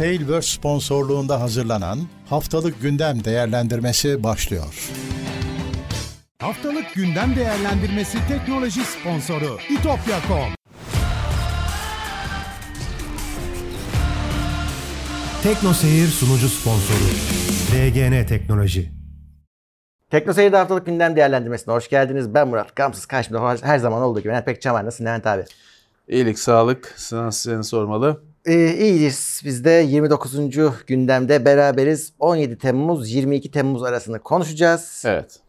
[0.00, 4.90] Tailverse sponsorluğunda hazırlanan Haftalık Gündem Değerlendirmesi başlıyor.
[6.38, 10.54] Haftalık gündem değerlendirmesi teknoloji sponsoru itopya.com.
[15.42, 17.10] Tekno Seyir sunucu sponsoru
[17.72, 18.92] DGN Teknoloji.
[20.10, 22.34] Tekno Seyir'de haftalık gündem değerlendirmesine hoş geldiniz.
[22.34, 22.76] Ben Murat.
[22.76, 24.86] Gamsız karşımda her zaman olduğu gibi Levent Pekçaman.
[24.86, 25.44] Nasılsın Levent abi?
[26.08, 26.94] İyilik, sağlık.
[26.96, 28.29] Sana seni sormalı.
[28.46, 29.42] Ee, iyiyiz.
[29.44, 30.36] Biz de 29.
[30.86, 32.12] gündemde beraberiz.
[32.18, 35.02] 17 Temmuz 22 Temmuz arasını konuşacağız.
[35.06, 35.40] Evet.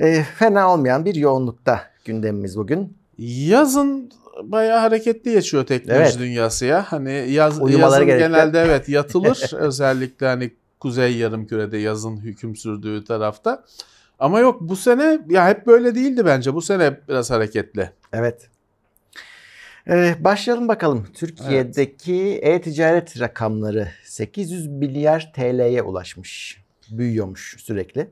[0.00, 2.96] Ee, fena olmayan bir yoğunlukta gündemimiz bugün.
[3.18, 4.10] Yazın
[4.42, 6.18] bayağı hareketli geçiyor teknoloji Evet.
[6.18, 6.84] dünyası ya.
[6.88, 8.22] Hani yaz, Uyumaları yazın gerekli.
[8.22, 9.50] genelde evet yatılır.
[9.58, 13.64] Özellikle hani kuzey yarımkürede yazın hüküm sürdüğü tarafta.
[14.18, 16.54] Ama yok bu sene ya hep böyle değildi bence.
[16.54, 17.90] Bu sene biraz hareketli.
[18.12, 18.48] Evet.
[19.88, 21.06] Ee, başlayalım bakalım.
[21.14, 26.64] Türkiye'deki e-ticaret rakamları 800 milyar TL'ye ulaşmış.
[26.90, 28.10] Büyüyormuş sürekli.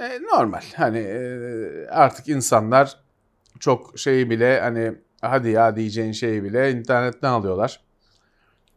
[0.00, 0.62] E, normal.
[0.76, 2.96] Hani e, artık insanlar
[3.58, 7.80] çok şeyi bile hani hadi ya diyeceğin şeyi bile internetten alıyorlar.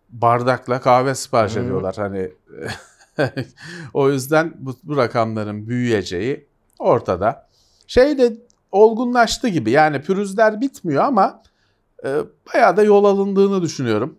[0.10, 1.64] Bardakla kahve sipariş Hmm.
[1.64, 2.32] ediyorlar hani.
[3.94, 6.48] o yüzden bu, bu rakamların büyüyeceği
[6.80, 7.48] ortada.
[7.88, 8.34] Şey de
[8.72, 11.44] olgunlaştı gibi yani pürüzler bitmiyor ama
[12.04, 12.18] e,
[12.54, 14.18] bayağı da yol alındığını düşünüyorum.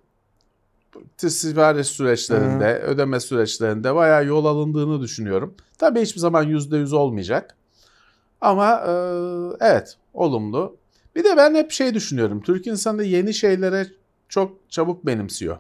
[1.17, 5.55] Sipariş süreçlerinde, ödeme süreçlerinde bayağı yol alındığını düşünüyorum.
[5.79, 7.57] Tabii hiçbir zaman %100 olmayacak.
[8.41, 8.93] Ama e,
[9.61, 10.77] evet olumlu.
[11.17, 12.41] Bir de ben hep şey düşünüyorum.
[12.41, 13.87] Türk insanı yeni şeylere
[14.29, 15.59] çok çabuk benimsiyor.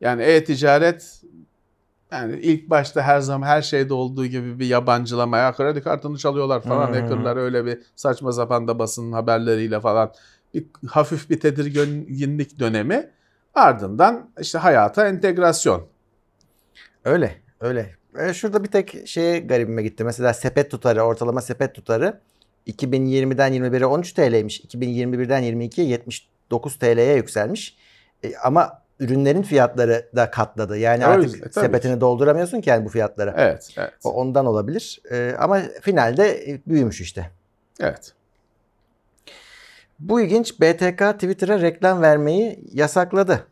[0.00, 1.22] Yani e-ticaret
[2.12, 6.88] yani ilk başta her zaman her şeyde olduğu gibi bir yabancılamaya kredi kartını çalıyorlar falan
[6.88, 7.00] Hı hı.
[7.00, 10.12] hackerlar öyle bir saçma sapan da basının haberleriyle falan
[10.54, 13.10] bir hafif bir tedirginlik dönemi
[13.54, 15.86] ardından işte hayata entegrasyon.
[17.04, 17.94] Öyle, öyle.
[18.18, 20.04] E, şurada bir tek şeye garibime gitti.
[20.04, 22.20] Mesela sepet tutarı, ortalama sepet tutarı
[22.66, 24.60] 2020'den 21'e 13 TL'ymiş.
[24.60, 27.76] 2021'den 22'ye 79 TL'ye yükselmiş.
[28.24, 30.78] E, ama ürünlerin fiyatları da katladı.
[30.78, 33.34] Yani Öyle, artık e, sepetini dolduramıyorsun ki yani bu fiyatlara.
[33.36, 33.92] Evet, evet.
[34.04, 35.00] O ondan olabilir.
[35.10, 37.30] E, ama finalde büyümüş işte.
[37.80, 38.12] Evet.
[40.00, 40.60] Bu ilginç.
[40.60, 43.46] BTK Twitter'a reklam vermeyi yasakladı.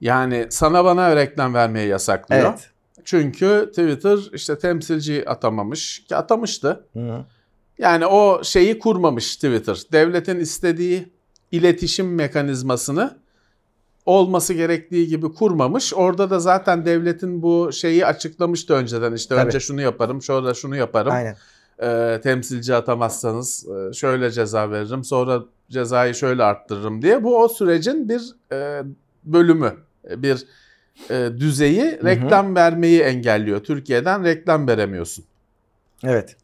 [0.00, 2.48] Yani sana bana reklam vermeye yasaklıyor.
[2.50, 2.70] Evet.
[3.04, 6.86] Çünkü Twitter işte temsilci atamamış ki atamıştı.
[6.92, 7.24] Hı.
[7.78, 9.82] Yani o şeyi kurmamış Twitter.
[9.92, 11.12] Devletin istediği
[11.52, 13.18] iletişim mekanizmasını
[14.06, 15.94] olması gerektiği gibi kurmamış.
[15.94, 19.12] Orada da zaten devletin bu şeyi açıklamıştı önceden.
[19.12, 19.46] İşte Tabii.
[19.46, 21.12] önce şunu yaparım, sonra şunu yaparım.
[21.12, 21.36] Aynen.
[21.82, 27.24] Ee, temsilci atamazsanız e, şöyle ceza veririm, sonra cezayı şöyle arttırırım diye.
[27.24, 28.82] Bu o sürecin bir e,
[29.24, 29.74] bölümü,
[30.16, 30.46] bir
[31.10, 33.60] e, düzeyi reklam vermeyi engelliyor.
[33.60, 35.24] Türkiye'den reklam veremiyorsun.
[36.04, 36.36] Evet.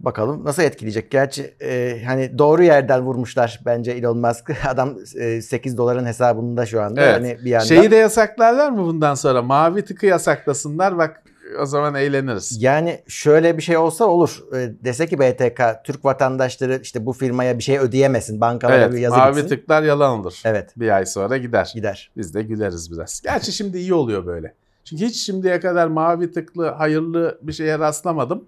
[0.00, 1.10] Bakalım nasıl etkileyecek.
[1.10, 4.50] Gerçi e, hani doğru yerden vurmuşlar bence Elon Musk.
[4.66, 7.02] Adam e, 8 doların hesabında şu anda.
[7.02, 7.14] Evet.
[7.14, 7.66] Hani bir yandan.
[7.66, 9.42] Şeyi de yasaklarlar mı bundan sonra?
[9.42, 11.22] Mavi tıkı yasaklasınlar bak
[11.60, 12.62] o zaman eğleniriz.
[12.62, 14.42] Yani şöyle bir şey olsa olur.
[14.56, 18.40] E, dese ki BTK Türk vatandaşları işte bu firmaya bir şey ödeyemesin.
[18.40, 19.48] Bankalara bir Evet, yazı mavi gitsin.
[19.56, 20.40] tıklar yalan olur.
[20.44, 21.72] Evet Bir ay sonra gider.
[21.74, 22.10] gider.
[22.16, 23.20] Biz de güleriz biraz.
[23.20, 24.54] Gerçi şimdi iyi oluyor böyle.
[24.84, 28.44] Çünkü hiç şimdiye kadar mavi tıklı hayırlı bir şeye rastlamadım.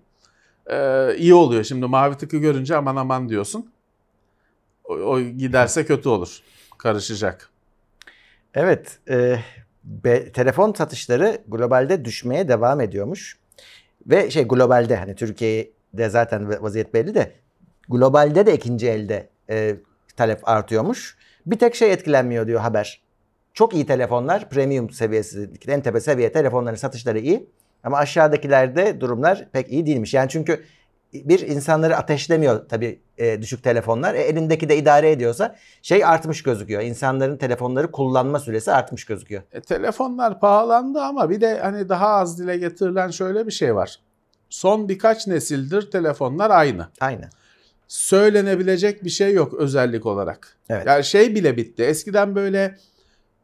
[0.71, 1.65] Ee, iyi oluyor.
[1.65, 3.71] Şimdi mavi tıkı görünce aman aman diyorsun.
[4.85, 6.41] O, o giderse kötü olur.
[6.79, 7.49] Karışacak.
[8.55, 8.99] Evet.
[9.11, 9.39] e,
[9.87, 13.39] be- telefon satışları globalde düşmeye devam ediyormuş.
[14.07, 17.33] Ve şey globalde hani Türkiye'de zaten vaziyet belli de
[17.89, 19.77] globalde de ikinci elde e,
[20.17, 21.17] talep artıyormuş.
[21.47, 23.03] Bir tek şey etkilenmiyor diyor haber.
[23.55, 27.51] Çok iyi telefonlar, premium seviyesi, en tepe seviye telefonların satışları iyi.
[27.85, 30.15] Ama aşağıdakilerde durumlar pek iyi değilmiş.
[30.15, 30.65] Yani çünkü
[31.25, 34.15] bir insanları ateşlemiyor tabii e, düşük telefonlar.
[34.15, 36.83] E, elindeki de idare ediyorsa şey artmış gözüküyor.
[36.83, 39.43] İnsanların telefonları kullanma süresi artmış gözüküyor.
[39.53, 44.01] E, telefonlar pahalandı ama bir de hani daha az dile getirilen şöyle bir şey var.
[44.51, 46.89] Son birkaç nesildir telefonlar aynı.
[47.01, 47.31] Aynen.
[47.89, 50.57] söylenebilecek bir şey yok özellik olarak.
[50.69, 50.87] Evet.
[50.87, 51.83] Yani şey bile bitti.
[51.83, 52.77] Eskiden böyle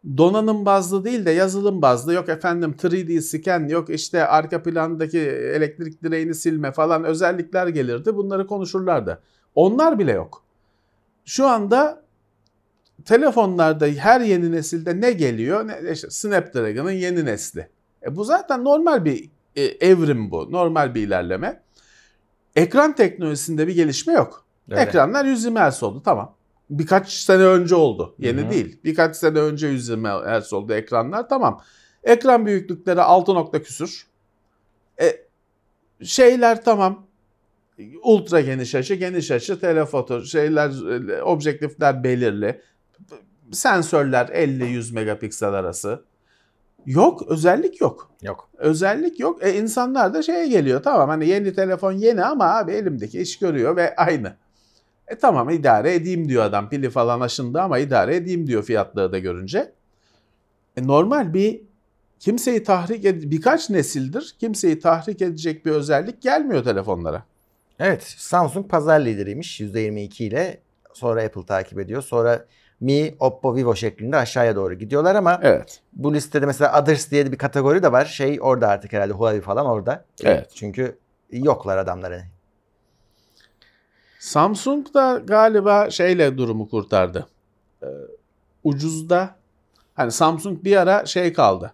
[0.05, 6.03] donanım bazlı değil de yazılım bazlı yok efendim 3D scan yok işte arka plandaki elektrik
[6.03, 8.17] direğini silme falan özellikler gelirdi.
[8.17, 9.23] Bunları konuşurlardı.
[9.55, 10.43] Onlar bile yok.
[11.25, 12.03] Şu anda
[13.05, 15.69] telefonlarda her yeni nesilde ne geliyor?
[15.69, 17.69] Ne, işte Snapdragon'ın yeni nesli.
[18.03, 20.53] E bu zaten normal bir e, evrim bu.
[20.53, 21.63] Normal bir ilerleme.
[22.57, 24.45] Ekran teknolojisinde bir gelişme yok.
[24.71, 24.81] Öyle.
[24.81, 26.35] Ekranlar 120 Hz oldu tamam.
[26.71, 28.15] Birkaç sene önce oldu.
[28.19, 28.51] Yeni Hı hı.
[28.51, 28.81] değil.
[28.85, 31.29] Birkaç sene önce 120 Hz oldu ekranlar.
[31.29, 31.61] Tamam.
[32.05, 34.07] Ekran büyüklükleri 6 nokta küsür.
[35.01, 35.17] E,
[36.05, 37.07] şeyler tamam.
[38.03, 40.71] Ultra geniş açı, geniş açı, telefoto, şeyler,
[41.11, 42.61] e, objektifler belirli.
[43.53, 46.05] Sensörler 50-100 megapiksel arası.
[46.87, 48.11] Yok, özellik yok.
[48.23, 48.51] Yok.
[48.59, 49.45] Özellik yok.
[49.45, 50.83] E insanlar da şeye geliyor.
[50.83, 54.37] Tamam hani yeni telefon yeni ama abi elimdeki iş görüyor ve aynı.
[55.13, 56.69] E tamam idare edeyim diyor adam.
[56.69, 59.73] Pili falan aşındı ama idare edeyim diyor fiyatları da görünce.
[60.77, 61.61] E normal bir
[62.21, 67.23] kimseyi tahrik ed birkaç nesildir kimseyi tahrik edecek bir özellik gelmiyor telefonlara.
[67.79, 70.59] Evet Samsung pazar lideriymiş %22 ile.
[70.93, 72.03] Sonra Apple takip ediyor.
[72.03, 72.45] Sonra
[72.81, 75.81] Mi, Oppo, Vivo şeklinde aşağıya doğru gidiyorlar ama Evet.
[75.93, 78.05] bu listede mesela Others diye bir kategori de var.
[78.05, 80.05] Şey orada artık herhalde Huawei falan orada.
[80.25, 80.51] Evet.
[80.55, 80.99] Çünkü
[81.33, 82.23] yoklar adamları.
[84.23, 87.27] Samsung da galiba şeyle durumu kurtardı.
[87.83, 87.87] Ee,
[88.65, 89.37] ucuzda
[89.95, 91.73] hani Samsung bir ara şey kaldı.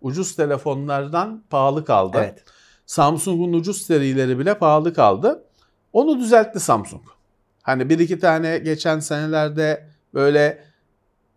[0.00, 2.18] Ucuz telefonlardan pahalı kaldı.
[2.20, 2.44] Evet.
[2.86, 5.44] Samsung'un ucuz serileri bile pahalı kaldı.
[5.92, 7.02] Onu düzeltti Samsung.
[7.62, 10.64] Hani bir iki tane geçen senelerde böyle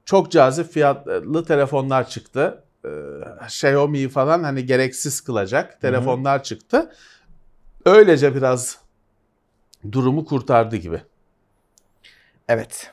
[0.06, 2.63] çok cazip fiyatlı telefonlar çıktı.
[2.86, 2.89] Ee,
[3.45, 6.92] Xiaomi falan hani gereksiz kılacak telefonlar çıktı.
[7.86, 8.84] Öylece biraz
[9.91, 11.01] durumu kurtardı gibi.
[12.47, 12.91] Evet.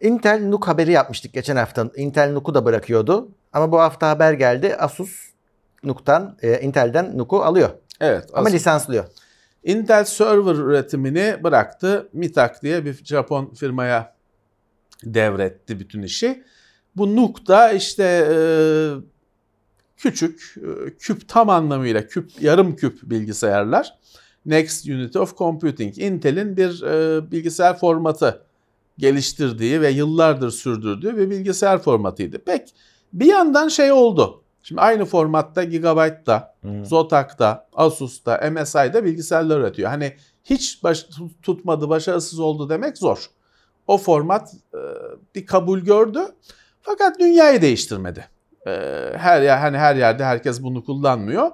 [0.00, 1.90] Intel NUC haberi yapmıştık geçen hafta.
[1.96, 3.28] Intel NUC'u da bırakıyordu.
[3.52, 4.76] Ama bu hafta haber geldi.
[4.76, 5.28] Asus
[5.82, 7.70] NUC'tan, e, Intel'den NUC'u alıyor.
[8.00, 8.30] Evet.
[8.32, 9.04] Ama as- lisanslıyor.
[9.64, 12.08] Intel server üretimini bıraktı.
[12.12, 14.14] Mitak diye bir Japon firmaya
[15.04, 16.44] devretti bütün işi.
[16.96, 18.36] Bu NUC da işte e,
[19.96, 23.98] küçük, e, küp tam anlamıyla küp, yarım küp bilgisayarlar.
[24.46, 25.98] Next Unit of Computing.
[25.98, 28.42] Intel'in bir e, bilgisayar formatı
[28.98, 32.38] geliştirdiği ve yıllardır sürdürdüğü bir bilgisayar formatıydı.
[32.38, 32.68] Pek
[33.12, 34.42] bir yandan şey oldu.
[34.62, 36.54] Şimdi aynı formatta Gigabyte'da,
[36.84, 39.90] Zotac,'da, Asus'ta, MSI'da bilgisayarlar üretiyor.
[39.90, 40.12] Hani
[40.44, 41.06] hiç baş,
[41.42, 43.26] tutmadı, başarısız oldu demek zor.
[43.86, 44.78] O format e,
[45.34, 46.20] bir kabul gördü.
[46.82, 48.28] Fakat dünyayı değiştirmedi.
[48.66, 48.70] E,
[49.16, 51.50] her yer hani her yerde herkes bunu kullanmıyor.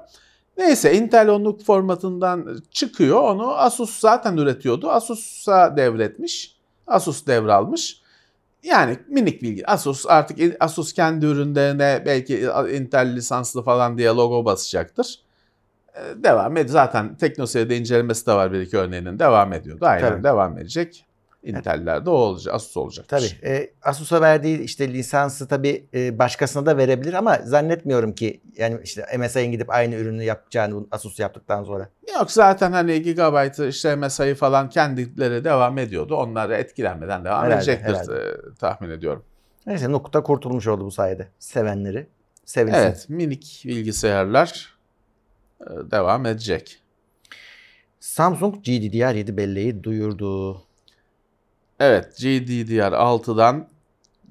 [0.58, 3.22] Neyse Intel onluk formatından çıkıyor.
[3.22, 4.90] Onu Asus zaten üretiyordu.
[4.90, 6.56] Asus'a devretmiş.
[6.86, 8.00] Asus devralmış.
[8.62, 9.66] Yani minik bilgi.
[9.66, 15.20] Asus artık Asus kendi ürünlerine belki Intel lisanslı falan diye logo basacaktır.
[15.94, 16.72] Ee, Devam ediyor.
[16.72, 19.18] Zaten teknoseyirde incelemesi de var bir iki örneğinin.
[19.18, 19.84] Devam ediyordu.
[19.86, 20.24] Aynen Tabii.
[20.24, 21.04] devam edecek.
[21.42, 22.54] Intel'ler de o olacak.
[22.54, 23.08] Asus olacak.
[23.08, 23.26] Tabii.
[23.44, 29.06] E, Asus'a verdiği işte lisansı tabii e, başkasına da verebilir ama zannetmiyorum ki yani işte
[29.18, 31.88] MSI'nin gidip aynı ürünü yapacağını Asus yaptıktan sonra.
[32.14, 36.16] Yok zaten hani Gigabyte işte mesai falan kendileri devam ediyordu.
[36.16, 38.14] Onları etkilenmeden devam Herhalde, edecektir herhalde.
[38.14, 39.24] e, tahmin ediyorum.
[39.66, 41.28] Neyse da kurtulmuş oldu bu sayede.
[41.38, 42.06] Sevenleri
[42.44, 42.78] sevinsin.
[42.78, 44.78] Evet minik bilgisayarlar
[45.60, 46.82] e, devam edecek.
[48.00, 50.62] Samsung GDDR7 belleği duyurdu.
[51.80, 53.68] Evet GDDR6'dan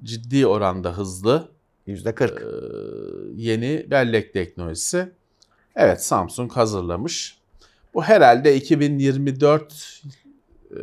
[0.04, 1.48] ciddi oranda hızlı
[1.88, 2.24] %40.
[2.24, 2.46] e,
[3.36, 5.10] yeni bellek teknolojisi.
[5.76, 7.38] Evet Samsung hazırlamış.
[7.94, 10.02] Bu herhalde 2024
[10.72, 10.78] e,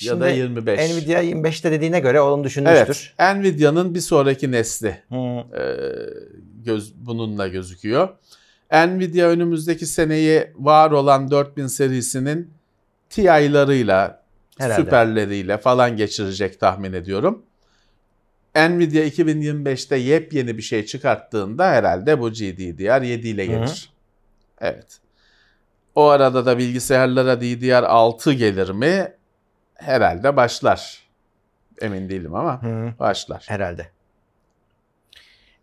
[0.00, 0.80] ya da Şimdi 25.
[0.80, 3.14] Nvidia 25'te dediğine göre onu düşünmüştür.
[3.18, 5.16] Evet Nvidia'nın bir sonraki nesli Hı.
[5.16, 5.62] e,
[6.64, 8.08] göz, bununla gözüküyor.
[8.72, 12.50] Nvidia önümüzdeki seneyi var olan 4000 serisinin
[13.10, 14.21] TI'larıyla,
[14.58, 14.82] Herhalde.
[14.82, 17.42] süperleriyle falan geçirecek tahmin ediyorum.
[18.56, 23.56] Nvidia 2025'te yepyeni bir şey çıkarttığında herhalde bu GDDR7 ile Hı hı.
[23.64, 23.92] gelir.
[24.60, 24.98] Evet.
[25.94, 29.12] O arada da bilgisayarlara DDR6 gelir mi?
[29.74, 31.02] Herhalde başlar.
[31.80, 32.92] Emin değilim ama Hı.
[32.98, 33.44] başlar.
[33.48, 33.88] Herhalde.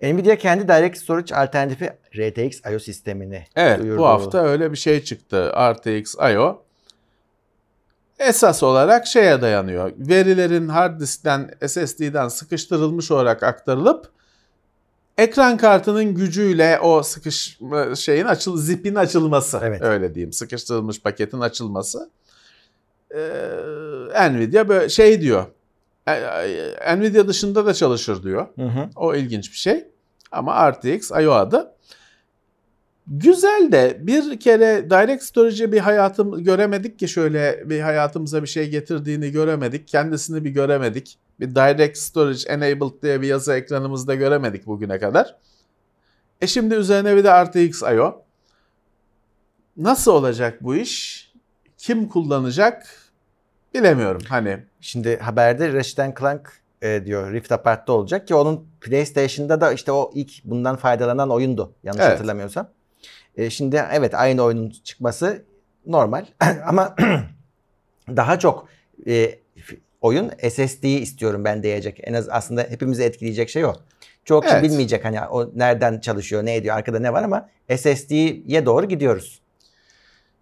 [0.01, 3.99] Nvidia kendi Direct Storage alternatifi RTX IO sistemini Evet duyurdu.
[3.99, 5.51] bu hafta öyle bir şey çıktı.
[5.73, 6.65] RTX IO.
[8.19, 9.91] Esas olarak şeye dayanıyor.
[9.97, 14.09] Verilerin hard diskten SSD'den sıkıştırılmış olarak aktarılıp
[15.17, 17.59] ekran kartının gücüyle o sıkış
[17.95, 19.59] şeyin açıl zipin açılması.
[19.63, 19.81] Evet.
[19.81, 20.33] Öyle diyeyim.
[20.33, 22.09] Sıkıştırılmış paketin açılması.
[23.15, 25.45] Ee, Nvidia böyle şey diyor.
[26.07, 28.47] e, Nvidia dışında da çalışır diyor.
[28.55, 28.89] Hı hı.
[28.95, 29.87] O ilginç bir şey.
[30.31, 31.71] Ama RTX IO adı.
[33.11, 38.69] Güzel de bir kere Direct Storage'e bir hayatım göremedik ki şöyle bir hayatımıza bir şey
[38.69, 39.87] getirdiğini göremedik.
[39.87, 41.19] Kendisini bir göremedik.
[41.39, 45.35] Bir Direct Storage Enabled diye bir yazı ekranımızda göremedik bugüne kadar.
[46.41, 48.23] E şimdi üzerine bir de RTX IO.
[49.77, 51.25] Nasıl olacak bu iş?
[51.77, 52.87] Kim kullanacak?
[53.73, 59.71] bilemiyorum hani Şimdi haberde Ratchet Clank e, diyor Rift Apart'ta olacak ki onun PlayStation'da da
[59.71, 62.13] işte o ilk bundan faydalanan oyundu yanlış Evet.
[62.13, 62.69] hatırlamıyorsam.
[63.35, 65.45] E, şimdi evet aynı oyunun çıkması
[65.85, 66.25] normal
[66.65, 66.95] ama
[68.15, 68.67] daha çok
[69.07, 69.39] e,
[70.01, 71.99] oyun SSD'yi istiyorum ben diyecek.
[72.03, 73.73] En az aslında hepimizi etkileyecek şey o.
[74.25, 74.63] Çok kişi Evet.
[74.63, 79.41] bilmeyecek hani o nereden çalışıyor, ne ediyor, arkada ne var ama SSD'ye doğru gidiyoruz.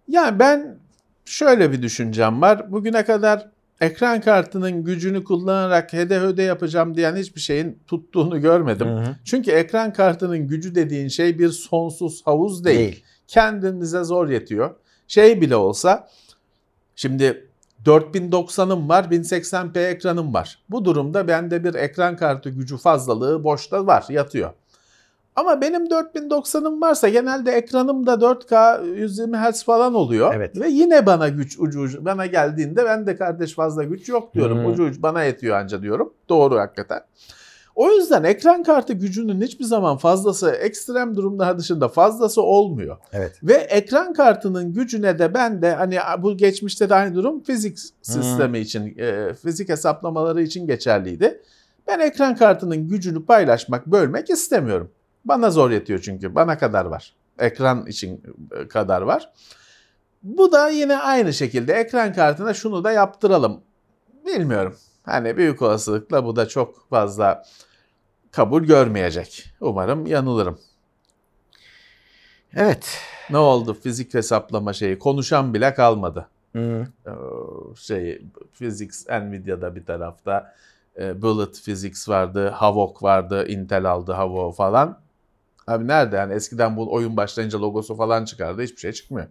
[0.08, 0.78] Yani ben
[1.24, 2.72] şöyle bir düşüncem var.
[2.72, 3.48] Bugüne kadar
[3.80, 8.88] ekran kartının gücünü kullanarak hede höde yapacağım diyen hiçbir şeyin tuttuğunu görmedim.
[8.88, 9.16] Hı hı.
[9.24, 12.78] Çünkü ekran kartının gücü dediğin şey bir sonsuz havuz değil.
[12.78, 13.04] Değil.
[13.26, 14.74] Kendinize zor yetiyor.
[15.08, 16.08] Şey bile olsa
[16.96, 17.48] şimdi
[17.84, 20.58] 4090'ım var 1080p ekranım var.
[20.70, 24.52] Bu durumda bende bir ekran kartı gücü fazlalığı boşta var yatıyor.
[25.38, 30.34] Ama benim 4090'ım varsa genelde ekranım da 4K 120 Hz falan oluyor.
[30.34, 30.60] Evet.
[30.60, 34.58] Ve yine bana güç ucu ucu bana geldiğinde ben de kardeş fazla güç yok diyorum.
[34.58, 34.66] Hmm.
[34.66, 36.14] Ucu ucu bana yetiyor anca diyorum.
[36.28, 37.00] Doğru hakikaten.
[37.74, 42.96] O yüzden ekran kartı gücünün hiçbir zaman fazlası ekstrem durumlar dışında fazlası olmuyor.
[43.12, 43.40] Evet.
[43.42, 48.58] Ve ekran kartının gücüne de ben de hani bu geçmişte de aynı durum fizik sistemi
[48.58, 51.42] için, e, fizik hesaplamaları için geçerliydi.
[51.86, 54.90] Ben ekran kartının gücünü paylaşmak, bölmek istemiyorum.
[55.28, 56.34] Bana zor yetiyor çünkü.
[56.34, 57.14] Bana kadar var.
[57.38, 58.22] Ekran için
[58.60, 59.32] e, kadar var.
[60.22, 63.60] Bu da yine aynı şekilde ekran kartına şunu da yaptıralım.
[64.26, 64.76] Bilmiyorum.
[65.02, 67.44] Hani büyük olasılıkla bu da çok fazla
[68.30, 69.44] kabul görmeyecek.
[69.60, 70.58] Umarım yanılırım.
[72.54, 72.98] Evet.
[73.30, 74.98] Ne oldu fizik hesaplama şeyi?
[74.98, 76.28] Konuşan bile kalmadı.
[76.52, 76.86] Hı.
[77.06, 77.10] Ee,
[77.76, 78.22] Şey,
[78.58, 80.54] physics Nvidia'da bir tarafta,
[80.98, 84.98] e, Bullet Physics vardı, Havok vardı, Intel aldı Havok falan.
[85.68, 89.26] Abi nerede yani eskiden bu oyun başlayınca logosu falan çıkardı hiçbir şey çıkmıyor.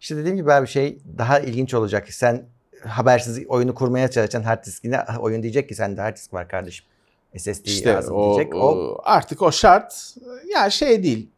[0.00, 2.08] İşte dediğim gibi abi şey daha ilginç olacak.
[2.12, 2.44] Sen
[2.86, 6.86] habersiz oyunu kurmaya çalışan hard diskine oyun diyecek ki sende hard disk var kardeşim.
[7.36, 8.54] SSD İşte lazım o, diyecek.
[8.54, 10.14] O, artık o şart
[10.54, 11.28] ya şey değil.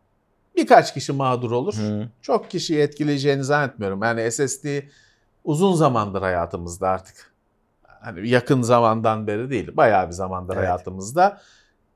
[0.56, 1.74] Birkaç kişi mağdur olur.
[1.74, 2.08] Hı.
[2.22, 4.02] Çok kişiyi etkileyeceğini zannetmiyorum.
[4.02, 4.66] Yani SSD
[5.44, 7.32] uzun zamandır hayatımızda artık.
[7.82, 9.76] Hani yakın zamandan beri değil.
[9.76, 10.64] Bayağı bir zamandır Evet.
[10.64, 11.40] hayatımızda.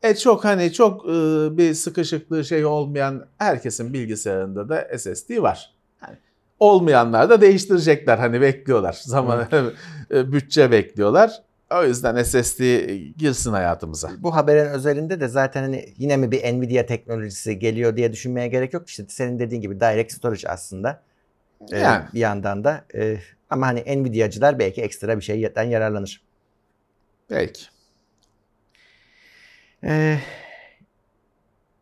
[0.04, 1.08] E çok hani çok e,
[1.56, 5.74] bir sıkışıklığı şey olmayan herkesin bilgisayarında da SSD var.
[5.98, 6.16] Hani
[6.60, 8.18] olmayanlar da değiştirecekler.
[8.18, 9.00] Hani bekliyorlar.
[9.02, 9.48] Zaman
[10.10, 11.42] e, bütçe bekliyorlar.
[11.70, 12.60] O yüzden SSD
[13.16, 14.10] girsin hayatımıza.
[14.18, 18.72] Bu haberin özelinde de zaten hani yine mi bir Nvidia teknolojisi geliyor diye düşünmeye gerek
[18.72, 18.88] yok.
[18.88, 21.02] İşte senin dediğin gibi direct storage aslında.
[21.72, 22.04] Ee, Yani.
[22.14, 22.84] bir yandan da.
[22.94, 23.18] Ee,
[23.50, 26.22] ama hani Nvidia'cılar belki ekstra bir şeyden yararlanır.
[27.28, 27.73] Peki.
[29.84, 30.18] Ee,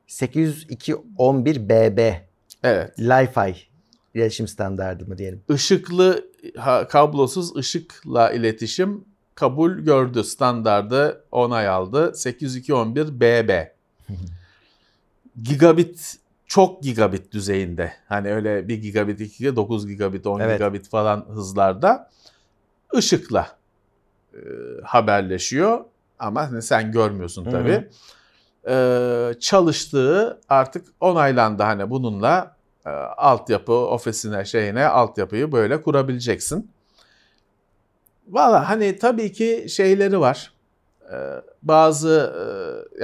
[0.08, 2.14] 802.11bb
[2.62, 2.98] Evet.
[3.00, 3.54] Li-Fi
[4.14, 5.42] iletişim standardı mı diyelim.
[5.48, 6.24] Işıklı
[6.56, 9.04] ha- kablosuz ışıkla iletişim
[9.34, 10.24] kabul gördü.
[10.24, 12.12] Standardı onay aldı.
[12.14, 13.68] 802.11bb.
[15.42, 16.16] gigabit
[16.46, 17.92] çok gigabit düzeyinde.
[18.08, 20.58] Hani öyle 1 gigabit, 2 gigabit, 9 gigabit, 10 Evet.
[20.58, 22.10] gigabit falan hızlarda
[22.96, 23.58] ışıkla
[24.34, 24.38] e,
[24.84, 25.84] haberleşiyor.
[26.22, 27.52] Ama hani sen görmüyorsun Hı hı.
[27.52, 27.88] tabii.
[28.68, 36.70] E, çalıştığı artık onaylandı hani bununla e, altyapı ofisine şeyine altyapıyı böyle kurabileceksin.
[38.28, 40.52] Valla hani tabii ki şeyleri var.
[41.12, 42.44] Ee, bazı e,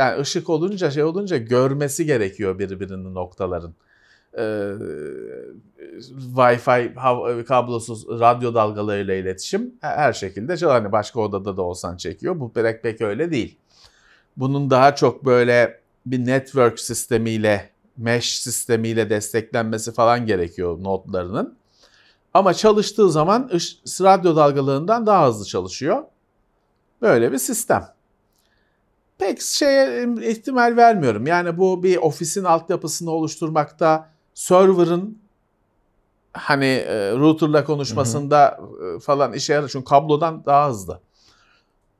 [0.00, 3.75] yani ışık olunca şey olunca görmesi gerekiyor birbirinin noktaların.
[4.38, 4.73] Ee,
[6.37, 12.40] Wi-Fi hav- kablosuz radyo dalgalarıyla iletişim her şekilde çal- hani başka odada da olsan çekiyor.
[12.40, 13.59] Bu pek pek öyle değil.
[14.37, 21.59] Bunun daha çok böyle bir network sistemiyle mesh sistemiyle desteklenmesi falan gerekiyor nodlarının.
[22.35, 23.50] Ama çalıştığı zaman
[24.00, 26.02] radyo dalgalarından daha hızlı çalışıyor.
[27.02, 27.87] Böyle bir sistem.
[29.18, 31.26] Pek şeye ihtimal vermiyorum.
[31.26, 35.18] Yani bu bir ofisin altyapısını oluşturmakta server'ın
[36.33, 38.61] hani e, router'la konuşmasında
[38.97, 39.68] e, falan işe yarar.
[39.68, 41.00] Çünkü kablodan daha hızlı.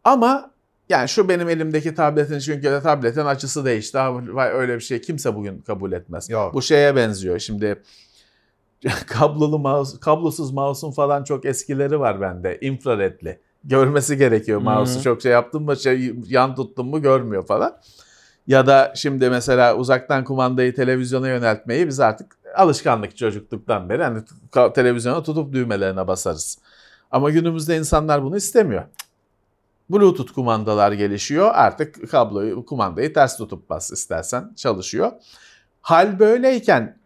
[0.05, 0.51] Ama
[0.89, 3.99] yani şu benim elimdeki tabletin çünkü tabletin açısı değişti.
[3.99, 6.31] Ha, vay öyle bir şey kimse bugün kabul etmez.
[6.31, 6.55] Yok.
[6.55, 7.39] Bu şeye benziyor.
[7.39, 7.83] Şimdi
[9.07, 12.59] kablolu mouse, kablosuz mouse'un falan çok eskileri var bende.
[12.61, 13.41] infraredli.
[13.65, 15.03] Görmesi gerekiyor mouse'u.
[15.03, 17.81] Çok şey yaptın mı şey, yan tuttun mu görmüyor falan.
[18.49, 24.23] Ya da şimdi mesela uzaktan kumandayı televizyona yöneltmeyi biz artık alışkanlık çocukluktan beri hani
[24.75, 26.59] televizyona tutup düğmelerine basarız.
[27.11, 28.85] Ama günümüzde insanlar bunu istemiyor.
[29.91, 31.51] Bluetooth kumandalar gelişiyor.
[31.55, 35.13] Artık kabloyu, kumandayı ters tutup bas istersen çalışıyor.
[35.81, 36.99] Hal böyleyken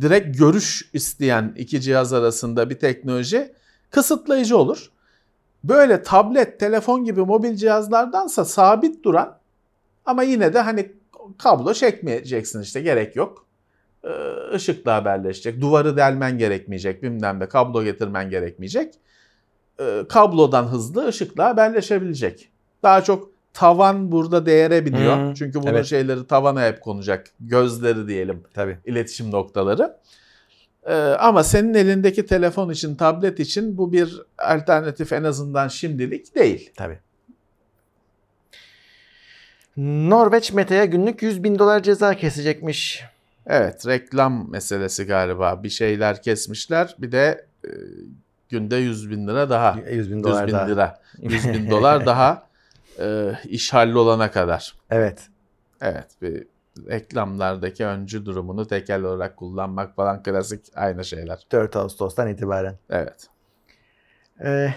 [0.00, 3.54] direkt görüş isteyen iki cihaz arasında bir teknoloji
[3.90, 4.90] kısıtlayıcı olur.
[5.64, 9.43] böyle tablet, telefon gibi mobil cihazlardansa sabit duran
[10.04, 10.92] ama yine de hani
[11.38, 13.46] kablo çekmeyeceksin işte gerek yok.
[14.04, 14.10] Ee,
[14.56, 15.60] Işıkla haberleşecek.
[15.60, 17.02] Duvarı delmen gerekmeyecek.
[17.02, 18.94] Bilmem ne kablo getirmen gerekmeyecek.
[19.80, 22.48] Ee, Kablodan hızlı ışıkla haberleşebilecek.
[22.82, 25.16] Daha çok tavan burada değere biniyor.
[25.16, 25.86] Hmm, Çünkü bunun evet.
[25.86, 27.26] şeyleri tavana hep konacak.
[27.40, 28.78] Gözleri diyelim Tabii.
[28.84, 29.96] iletişim noktaları.
[30.86, 36.70] Ee, ama senin elindeki telefon için, tablet için bu bir alternatif en azından şimdilik değil.
[36.76, 36.98] Tabii.
[39.76, 43.04] Norveç Meta'ya günlük 100 bin dolar ceza kesecekmiş.
[43.46, 45.62] Evet, reklam meselesi galiba.
[45.62, 46.96] Bir şeyler kesmişler.
[46.98, 47.70] Bir de e,
[48.48, 49.78] günde 100 bin lira daha.
[49.90, 50.66] 100 bin 100 dolar bin daha.
[50.66, 51.00] lira.
[51.18, 52.46] 100 bin dolar daha
[53.00, 54.74] e, iş hallolana kadar.
[54.90, 55.28] Evet.
[55.80, 56.46] Evet, bir
[56.88, 61.46] reklamlardaki öncü durumunu tekel olarak kullanmak falan klasik aynı şeyler.
[61.52, 62.78] 4 Ağustos'tan itibaren.
[62.90, 63.28] Evet.
[64.44, 64.74] Ee,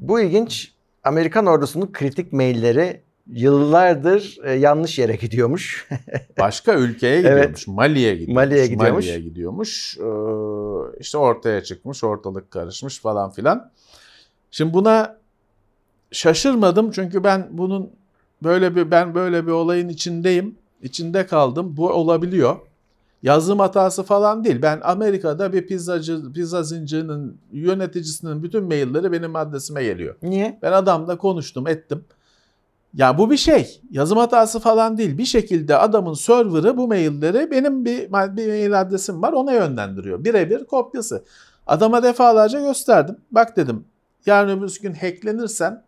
[0.00, 0.72] bu ilginç.
[1.04, 5.88] Amerikan ordusunun kritik mailleri yıllardır e, yanlış yere gidiyormuş.
[6.38, 7.24] Başka ülkeye Evet.
[7.26, 7.66] gidiyormuş.
[7.66, 8.34] Mali'ye gidiyormuş.
[8.34, 9.04] Mali'ye gidiyormuş.
[9.06, 9.98] Mali'ye gidiyormuş.
[9.98, 13.70] Ee, işte ortaya çıkmış, ortalık karışmış falan filan.
[14.50, 15.16] Şimdi buna
[16.12, 17.90] şaşırmadım çünkü ben bunun
[18.42, 20.56] böyle bir ben böyle bir olayın içindeyim.
[20.82, 21.76] İçinde kaldım.
[21.76, 22.56] Bu olabiliyor.
[23.22, 24.62] Yazım hatası falan değil.
[24.62, 30.14] Ben Amerika'da bir pizzacı, pizza zincirinin yöneticisinin bütün mailleri benim adresime geliyor.
[30.22, 30.58] Niye?
[30.62, 32.04] Ben adamla konuştum, ettim.
[32.94, 33.80] Ya bu bir şey.
[33.90, 35.18] Yazım hatası falan değil.
[35.18, 40.24] Bir şekilde adamın server'ı bu mailleri benim bir, bir mail adresim var ona yönlendiriyor.
[40.24, 41.24] Birebir kopyası.
[41.66, 43.16] Adama defalarca gösterdim.
[43.30, 43.84] Bak dedim
[44.26, 45.82] yarın öbür gün hacklenirsen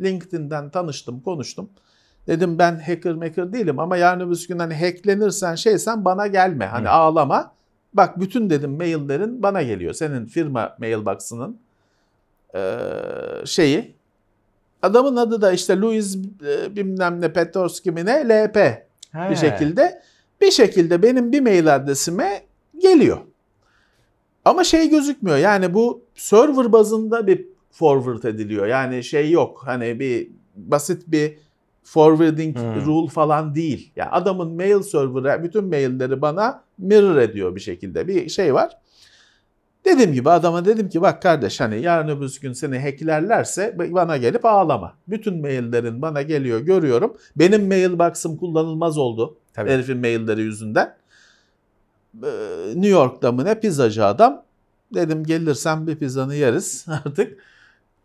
[0.00, 1.70] LinkedIn'den tanıştım, konuştum.
[2.26, 6.66] Dedim ben hacker maker değilim ama yarın öbür gün hani hacklenirsen şeysen bana gelme.
[6.66, 6.90] Hani Hı.
[6.90, 7.52] ağlama.
[7.94, 9.92] Bak bütün dedim maillerin bana geliyor.
[9.94, 11.58] Senin firma mailbox'ının
[12.54, 12.62] eee,
[13.44, 13.94] şeyi.
[14.84, 18.54] Adamın adı da işte Louis e, bilmem ne Petrosky mi ne LP
[19.14, 19.36] bir He.
[19.36, 20.02] şekilde.
[20.40, 22.42] Bir şekilde benim bir mail adresime
[22.78, 23.18] geliyor.
[24.44, 28.66] Ama şey gözükmüyor yani bu server bazında bir forward ediliyor.
[28.66, 31.38] Yani şey yok hani bir basit bir
[31.82, 32.84] forwarding Hmm.
[32.86, 33.92] rule falan değil.
[33.96, 38.76] Yani adamın mail server'ı bütün mailleri bana mirror ediyor bir şekilde bir şey var.
[39.84, 44.44] Dediğim gibi adama dedim ki bak kardeş hani yarın öbür gün seni hacklerlerse bana gelip
[44.44, 44.94] ağlama.
[45.08, 47.16] Bütün maillerin bana geliyor görüyorum.
[47.36, 49.36] Benim mailbox'ım kullanılmaz oldu.
[49.54, 49.70] Tabii.
[49.70, 50.94] Herifin mailleri yüzünden.
[52.22, 52.28] Ee,
[52.66, 54.42] New York'ta mı ne pizzacı adam.
[54.94, 57.38] Dedim gelirsen bir pizzanı yeriz artık.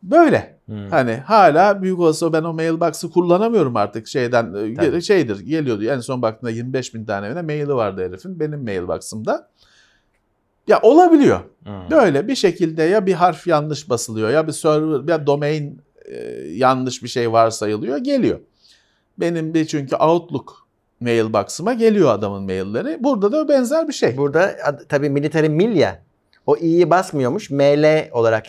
[0.03, 0.59] Böyle.
[0.65, 0.89] Hmm.
[0.89, 4.53] Hani hala büyük olsa ben o mailbox'ı kullanamıyorum artık şeyden.
[4.53, 5.01] e, Tabii.
[5.01, 9.49] Şeydir geliyordu en son baktığımda 25 bin tane ne maili vardı herifin benim mailbox'ımda.
[10.69, 11.39] Ya olabiliyor.
[11.63, 11.73] Hmm.
[11.91, 16.15] Böyle bir şekilde ya bir harf yanlış basılıyor ya bir server ya domain e,
[16.51, 18.39] yanlış bir şey varsayılıyor geliyor.
[19.17, 20.67] Benim bir çünkü Outlook
[20.99, 23.03] mailbox'ıma geliyor adamın mailleri.
[23.03, 24.17] Burada da benzer bir şey.
[24.17, 26.01] Burada ad- tabii military mil ya.
[26.45, 27.49] O i'yi basmıyormuş.
[27.51, 28.45] ML olarak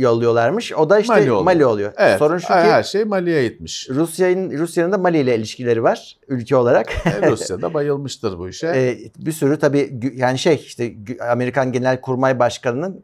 [0.00, 0.72] yolluyorlarmış.
[0.72, 1.70] O da işte Mali Mali oluyor.
[1.70, 1.92] oluyor.
[1.96, 2.18] Evet.
[2.18, 3.88] Sorun şu ki her şey Mali'ye gitmiş.
[3.90, 7.06] Rusya'nın Rusya'nın da Mali ile ilişkileri var ülke olarak.
[7.06, 8.66] E, Rusya da bayılmıştır bu işe.
[8.66, 10.94] Ee, bir sürü tabii yani şey işte
[11.30, 13.02] Amerikan Genelkurmay Başkanı'nın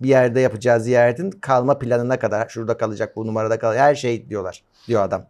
[0.00, 4.62] bir yerde yapacağı ziyaretin kalma planına kadar şurada kalacak bu numarada kalacak her şey diyorlar
[4.88, 5.24] diyor adam.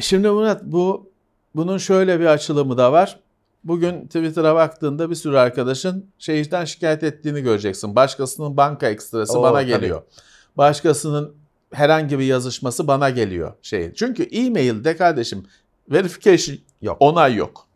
[0.00, 1.10] Şimdi Murat bu
[1.54, 3.20] bunun şöyle bir açılımı da var.
[3.64, 7.96] Bugün Twitter'a baktığında bir sürü arkadaşın şeyden şikayet ettiğini göreceksin.
[7.96, 9.94] Başkasının banka ekstrası Oo, bana tabii.
[10.56, 11.34] Başkasının
[11.72, 13.94] herhangi bir yazışması bana geliyor şey.
[13.94, 15.46] Çünkü e-mail'de kardeşim
[15.90, 16.96] verification Yok.
[17.00, 17.66] onay yok.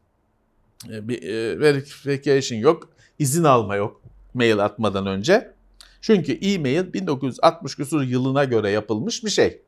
[0.91, 4.01] E, Bir e, verification yok, izin alma yok
[4.35, 5.53] mail atmadan önce.
[6.01, 9.63] Çünkü e-mail 1960 küsur yılına göre yapılmış bir şey.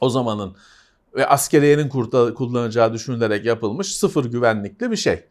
[0.00, 0.56] O zamanın
[1.14, 1.88] ve askeriyenin
[2.34, 5.24] kullanacağı düşünülerek yapılmış sıfır güvenlikli bir şey.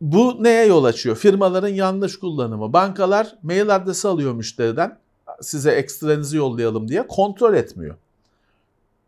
[0.00, 1.16] Bu neye yol açıyor?
[1.16, 2.72] Firmaların yanlış kullanımı.
[2.72, 4.98] Bankalar mail adresi alıyor müşteriden
[5.40, 7.96] size ekstrenizi yollayalım diye kontrol etmiyor.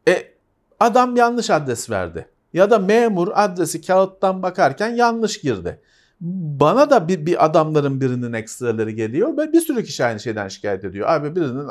[0.09, 0.33] E
[0.81, 2.29] adam yanlış adres verdi.
[2.53, 5.81] Ya da memur adresi kağıttan bakarken yanlış girdi.
[6.21, 10.85] Bana da bir, bir adamların birinin ekstraları geliyor ve bir sürü kişi aynı şeyden şikayet
[10.85, 11.09] ediyor.
[11.09, 11.69] Abi birinin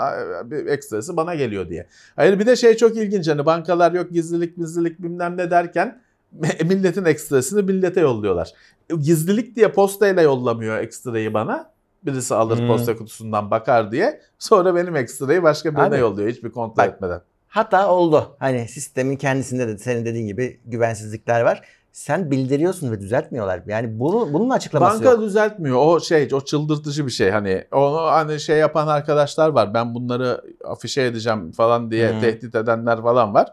[0.52, 1.88] bir ekstrası bana geliyor diye.
[2.15, 6.02] Hayır bir de şey çok ilginç hani bankalar yok gizlilik gizlilik bilmem ne derken
[6.65, 8.54] milletin ekstrasını millete yolluyorlar.
[9.00, 11.75] Gizlilik diye postayla yollamıyor ekstrayı bana.
[12.06, 12.68] Birisi alır Hmm.
[12.68, 14.22] posta kutusundan bakar diye.
[14.39, 17.22] Sonra benim ekstrayı başka birine Abi, yolluyor hiçbir kontrol bak, etmeden.
[17.48, 18.36] Hata oldu.
[18.39, 21.62] Hani sistemin kendisinde de senin dediğin gibi güvensizlikler var.
[21.91, 23.62] sen bildiriyorsun ve düzeltmiyorlar.
[23.68, 25.22] Yani bunu bunun açıklaması Banka yok.
[25.22, 25.78] düzeltmiyor.
[25.78, 27.30] O şey, o çıldırtıcı bir şey.
[27.30, 29.74] Hani onu hani şey yapan arkadaşlar var.
[29.74, 32.22] Ben bunları afişe edeceğim falan diye Hı.
[32.22, 33.48] tehdit edenler falan var.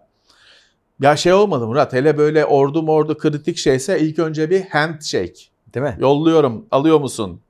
[1.01, 1.93] Ya şey olmadı Murat.
[1.93, 5.41] Hele böyle ordu mordu kritik şeyse ilk önce bir handshake.
[5.75, 5.97] Değil mi?
[6.01, 6.67] Yolluyorum.
[6.71, 7.41] Alıyor musun?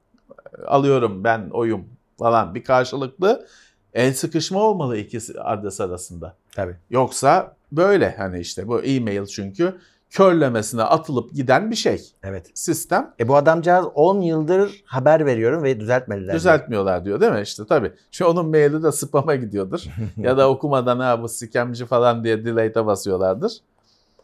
[0.66, 1.84] Alıyorum ben oyum
[2.18, 2.54] falan.
[2.54, 3.46] Bir karşılıklı
[3.94, 6.36] el sıkışma olmalı ikisi adres arasında.
[6.54, 6.76] Tabii.
[6.90, 9.74] Yoksa böyle hani işte bu e-mail çünkü
[10.10, 12.02] körlemesine atılıp giden bir şey.
[12.22, 12.50] Evet.
[12.54, 16.34] Sistem E bu adamcağız 10 yıldır haber veriyorum ve düzeltmediler.
[16.34, 17.92] düzeltmiyor diyor değil mi işte tabii.
[18.10, 19.82] Şu onun maili de spam'a gidiyordur.
[20.16, 23.52] ya da okumadan ha bu scamci falan diye delete'e basıyorlardır.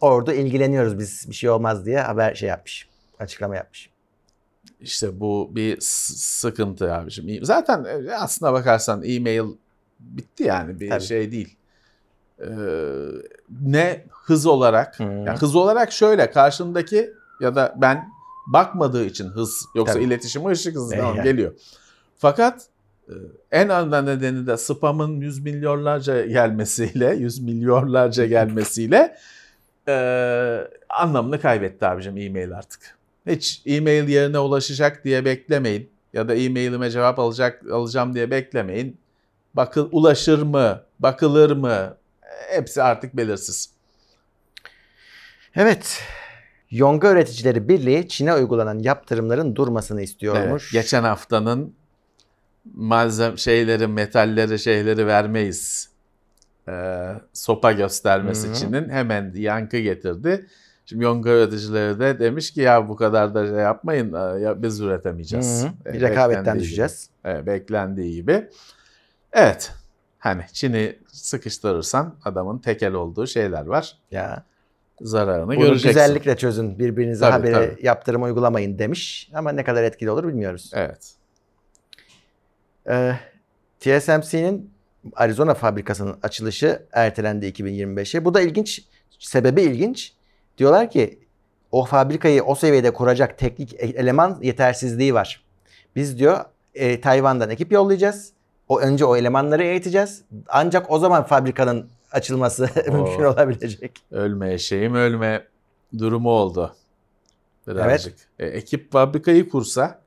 [0.01, 2.89] Orada ilgileniyoruz biz bir şey olmaz diye haber şey yapmış.
[3.19, 3.91] Açıklama yapmış.
[4.81, 7.11] İşte bu bir sıkıntı abi.
[7.11, 9.45] Şimdi zaten e, aslına bakarsan e-mail
[10.01, 11.03] bitti yani bir Tabii.
[11.03, 11.57] şey değil.
[12.41, 12.47] Ee,
[13.63, 15.03] ne hız olarak, Hı.
[15.03, 18.09] yani hız olarak şöyle karşındaki ya da ben
[18.47, 20.05] bakmadığı için hız yoksa Tabii.
[20.05, 21.05] iletişime ışık hızı Evet.
[21.05, 21.53] tamam, geliyor.
[22.17, 22.67] Fakat
[23.09, 23.15] e,
[23.53, 29.17] en ana nedeni de spamın yüz milyonlarca gelmesiyle, yüz milyonlarca gelmesiyle
[29.89, 32.98] e, anlamını kaybetti abicim e-mail artık.
[33.29, 38.99] Hiç e-mail yerine ulaşacak diye beklemeyin ya da e-mailime cevap alacak alacağım diye beklemeyin.
[39.55, 41.97] Bakıl ulaşır mı, bakılır mı?
[42.51, 43.71] Hepsi artık belirsiz.
[45.57, 46.03] Evet.
[46.71, 50.73] Yonga Üreticileri Birliği Çin'e uygulanan yaptırımların durmasını Evet, istiyormuş.
[50.73, 51.75] geçen haftanın
[52.75, 55.89] malzem şeyleri, metalleri, şeyleri vermeyiz.
[56.69, 58.55] Ee, sopa göstermesi.
[58.55, 60.47] Çin'in hemen yankı getirdi.
[60.89, 64.81] Şimdi Yonga üreticileri de demiş ki ya bu kadar da şey yapmayın e, ya biz
[64.81, 65.63] üretemeyeceğiz.
[65.63, 65.73] Hı hı.
[65.87, 67.11] E, Bir rekabetten beklendiği düşeceğiz.
[67.23, 67.33] Gibi.
[67.33, 68.49] Evet, beklendiği gibi.
[69.33, 69.73] Evet.
[70.19, 73.99] Hani Çin'i sıkıştırırsan adamın tekel olduğu şeyler var.
[74.11, 74.45] Ya.
[75.01, 75.89] Zararını Bunu göreceksin.
[75.89, 76.79] güzellikle çözün.
[76.79, 77.87] Birbirinize Tabii, habere tabii.
[77.87, 79.31] yaptırım uygulamayın demiş.
[79.35, 80.71] Ama ne kadar etkili olur bilmiyoruz.
[80.75, 81.15] Evet.
[82.91, 83.13] Ee,
[83.81, 84.71] TSMC'nin
[85.15, 88.25] Arizona fabrikasının açılışı ertelendi 2025'e.
[88.25, 88.85] Bu da ilginç.
[89.19, 90.13] Sebebi ilginç.
[90.59, 91.19] Diyorlar ki
[91.73, 95.45] o fabrikayı o seviyede kuracak teknik e- eleman yetersizliği var.
[95.97, 96.45] Biz diyor
[96.75, 98.33] e, Tayvan'dan ekip yollayacağız.
[98.69, 100.23] O önce o elemanları eğiteceğiz.
[100.49, 103.93] Ancak o zaman fabrikanın açılması mümkün olabilecek.
[104.11, 105.45] ölme eşeğim ölme
[105.99, 106.75] durumu oldu.
[107.67, 108.19] Birazcık.
[108.39, 110.01] E, ekip fabrikayı kursa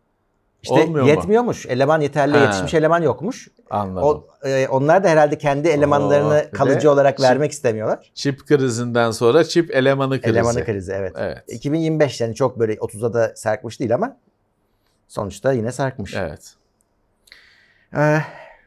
[0.64, 1.10] İşte Olmuyor mu?
[1.10, 1.66] yetmiyormuş.
[1.66, 2.44] Eleman yeterli Ha.
[2.44, 3.48] yetişmiş eleman yokmuş.
[3.70, 4.08] anladım.
[4.08, 8.12] O, e, onlar da herhalde kendi elemanlarını de kalıcı olarak şimdi- vermek istemiyorlar.
[8.16, 10.30] Çip krizinden sonra çip elemanı krizi.
[10.34, 11.14] Elemanı krizi evet.
[11.18, 11.44] Evet.
[11.48, 14.18] 2025 yani çok böyle 30'a da sarkmış değil ama
[15.08, 16.16] sonuçta yine sarkmış.
[16.16, 16.54] Evet.
[17.98, 18.18] Ee,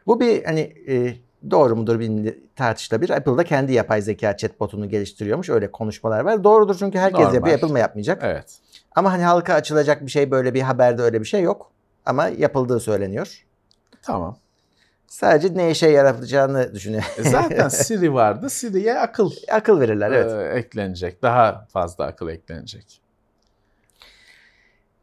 [0.07, 1.17] bu bir hani e,
[1.51, 3.11] doğru mudur bilmiyorum tartışılabilir.
[3.11, 5.51] Apple da kendi yapay zeka chatbotunu geliştiriyormuş.
[5.51, 6.45] Öyle konuşmalar var.
[6.45, 7.35] Doğrudur çünkü herkes Normal.
[7.35, 7.57] yapıyor.
[7.57, 8.19] Apple mı yapmayacak?
[8.25, 8.59] Evet.
[8.95, 11.71] Ama hani halka açılacak bir şey böyle bir haberde öyle bir şey yok.
[12.07, 13.45] Ama yapıldığı söyleniyor.
[14.03, 14.39] Tamam.
[15.07, 17.03] Sadece ne işe yaratacağını düşünüyor.
[17.19, 18.51] E zaten Siri vardı.
[18.51, 20.33] Siri'ye akıl Akıl verirler evet.
[20.33, 21.23] e, eklenecek.
[21.23, 23.01] Daha fazla akıl eklenecek.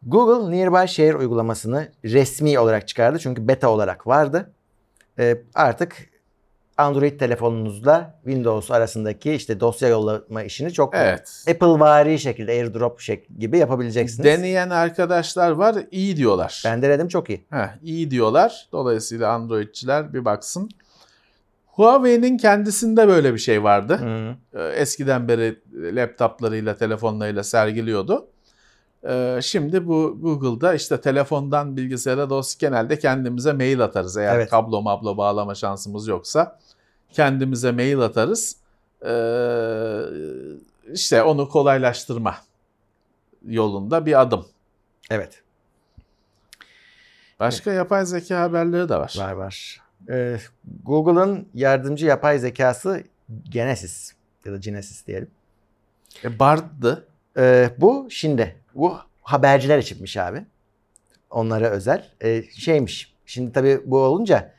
[0.04, 3.20] Google Nearby Share uygulamasını resmi olarak çıkardı.
[3.20, 4.52] Çünkü beta olarak vardı.
[5.20, 5.96] Ee, artık
[6.82, 11.46] Android telefonunuzla Windows arasındaki işte dosya yollama işini çok Evet.
[11.50, 14.26] Apple vari şekilde AirDrop şek gibi yapabileceksiniz.
[14.26, 15.76] Deneyen arkadaşlar var.
[15.92, 16.64] iyi diyorlar.
[16.66, 17.46] ben denedim çok iyi.
[17.50, 18.68] Heh, iyi diyorlar.
[18.72, 20.70] Dolayısıyla Androidçiler bir baksın.
[21.66, 23.94] Huawei'nin kendisinde böyle bir şey vardı.
[23.98, 24.36] Hı.
[24.60, 25.60] Ee, Eskiden beri
[25.96, 28.28] laptoplarıyla, telefonlarıyla sergiliyordu.
[29.08, 34.18] Ee, Şimdi bu Google'da işte telefondan bilgisayara dosya genelde kendimize mail atarız.
[34.18, 34.50] Eğer Evet.
[34.50, 36.60] kablo mablo bağlama şansımız yoksa
[37.14, 38.58] kendimize mail atarız.
[39.06, 40.02] Ee,
[40.94, 42.38] işte onu kolaylaştırma
[43.48, 44.46] yolunda bir adım.
[45.10, 45.42] Evet
[47.40, 49.16] Başka yapay zeka haberleri de var.
[49.18, 49.82] var var.
[50.10, 50.38] Ee,
[50.84, 53.04] Google'ın yardımcı yapay zekası
[53.50, 54.14] Genesis
[54.46, 55.32] ya da Genesis diyelim.
[56.24, 57.08] E, Bard'dı.
[57.38, 60.46] Ee, bu şimdi bu haberciler içinmiş abi.
[61.30, 62.10] Onlara özel.
[62.24, 63.14] Ee, şeymiş.
[63.26, 64.54] Şimdi tabii bu olunca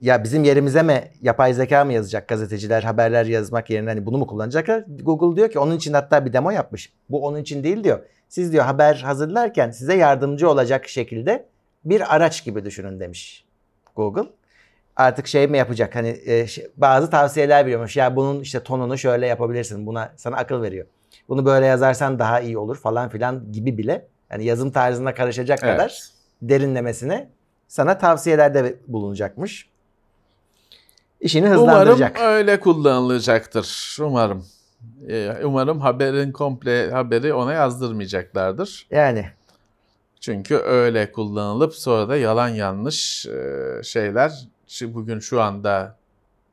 [0.00, 4.26] ya bizim yerimize mi yapay zeka mı yazacak gazeteciler haberler yazmak yerine hani bunu mu
[4.26, 4.84] kullanacaklar?
[5.02, 6.92] Google diyor ki onun için hatta bir demo yapmış.
[7.10, 8.00] Bu onun için değil diyor.
[8.28, 11.46] Siz diyor haber hazırlarken size yardımcı olacak şekilde
[11.84, 13.44] bir araç gibi düşünün demiş
[13.96, 14.30] Google.
[14.96, 17.96] Artık şey mi yapacak hani e, bazı tavsiyeler veriyormuş.
[17.96, 19.86] Ya bunun işte tonunu şöyle yapabilirsin.
[19.86, 20.86] Buna sana akıl veriyor.
[21.28, 24.06] Bunu böyle yazarsan daha iyi olur falan filan gibi bile.
[24.30, 25.76] Yani yazım tarzına karışacak Evet.
[25.76, 26.02] kadar
[26.42, 27.28] derinlemesine
[27.68, 29.68] sana tavsiyelerde bulunacakmış.
[31.20, 32.20] İşini Umarım hızlandıracak.
[32.20, 33.96] öyle kullanılacaktır.
[34.00, 34.46] Umarım.
[35.08, 38.86] Ee, Umarım haberin komple haberi ona yazdırmayacaklardır.
[38.90, 39.26] Yani
[40.20, 44.32] Çünkü öyle kullanılıp sonra da yalan yanlış e, şeyler
[44.82, 45.96] bugün şu anda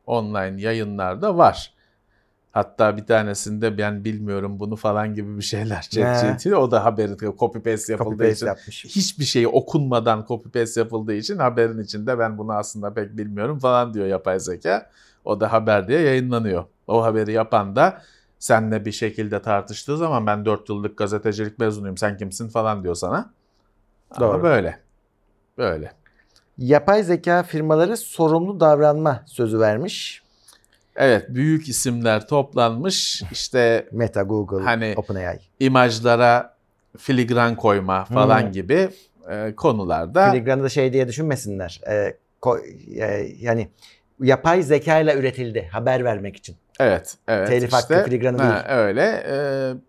[0.06, 1.74] online yayınlarda var.
[2.56, 5.82] Hatta bir tanesinde ben bilmiyorum bunu falan gibi bir şeyler.
[5.82, 8.86] ChatGPT o da haberi copy paste yapıldığı copy paste için yapmış.
[8.86, 13.94] hiçbir şey okunmadan copy paste yapıldığı için haberin içinde ben bunu aslında pek bilmiyorum falan
[13.94, 14.90] diyor yapay zeka.
[15.26, 16.66] O da haber diye yayınlanıyor.
[16.88, 18.02] O haberi yapan da
[18.40, 23.34] senle bir şekilde tartıştığı zaman ben 4 yıllık gazetecilik mezunuyum sen kimsin falan diyor sana.
[24.12, 24.44] Ama Doğru.
[24.44, 24.80] böyle.
[25.58, 25.92] Böyle.
[26.58, 30.25] Yapay zeka firmaları sorumlu davranma sözü vermiş.
[30.96, 35.40] Evet büyük isimler toplanmış işte Meta, Google, Hani- OpenAI.
[35.60, 36.56] imajlara
[36.98, 38.52] filigran koyma falan Hmm.
[38.52, 38.90] gibi
[39.32, 41.82] e, konularda Filigranı da şey diye düşünmesinler.
[41.90, 42.66] Ee, ko-
[43.02, 43.68] e, yani
[44.22, 46.56] yapay zeka ile üretildi haber vermek için.
[46.80, 47.48] Evet, evet.
[47.48, 48.78] Telif hakkı filigranı ha, değil.
[48.80, 49.36] Öyle e,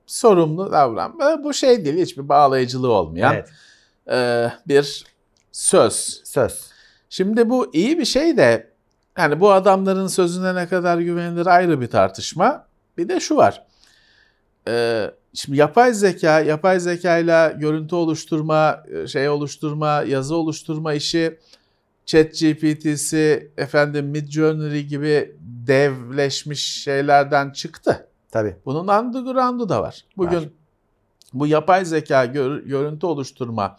[0.07, 1.45] sorumlu davranma.
[1.45, 3.49] Bu şey değil, hiçbir bağlayıcılığı olmayan Evet.
[4.11, 5.05] e, bir
[5.53, 6.21] söz.
[6.25, 6.71] Söz.
[7.11, 8.71] Şimdi bu iyi bir şey de
[9.17, 12.67] yani bu adamların sözüne ne kadar güvenilir ayrı bir tartışma.
[12.99, 13.67] Bir de şu var.
[14.69, 21.39] E, şimdi yapay zeka, yapay zekayla görüntü oluşturma, e, şey oluşturma, yazı oluşturma işi
[22.07, 28.09] ChatGPT'si, efendim Midjourney gibi devleşmiş şeylerden çıktı.
[28.31, 28.57] Tabii.
[28.67, 30.05] Bunun underground'u da var.
[30.17, 30.49] Bugün Var.
[31.33, 33.79] bu yapay zeka gör- görüntü oluşturma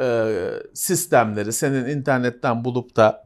[0.00, 0.34] e,
[0.74, 3.24] sistemleri senin internetten bulup da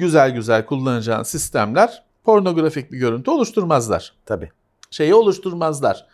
[0.00, 4.14] güzel güzel kullanacağın sistemler pornografik bir görüntü oluşturmazlar.
[4.26, 4.50] Tabii.
[4.90, 6.06] Şeyi oluşturmazlar.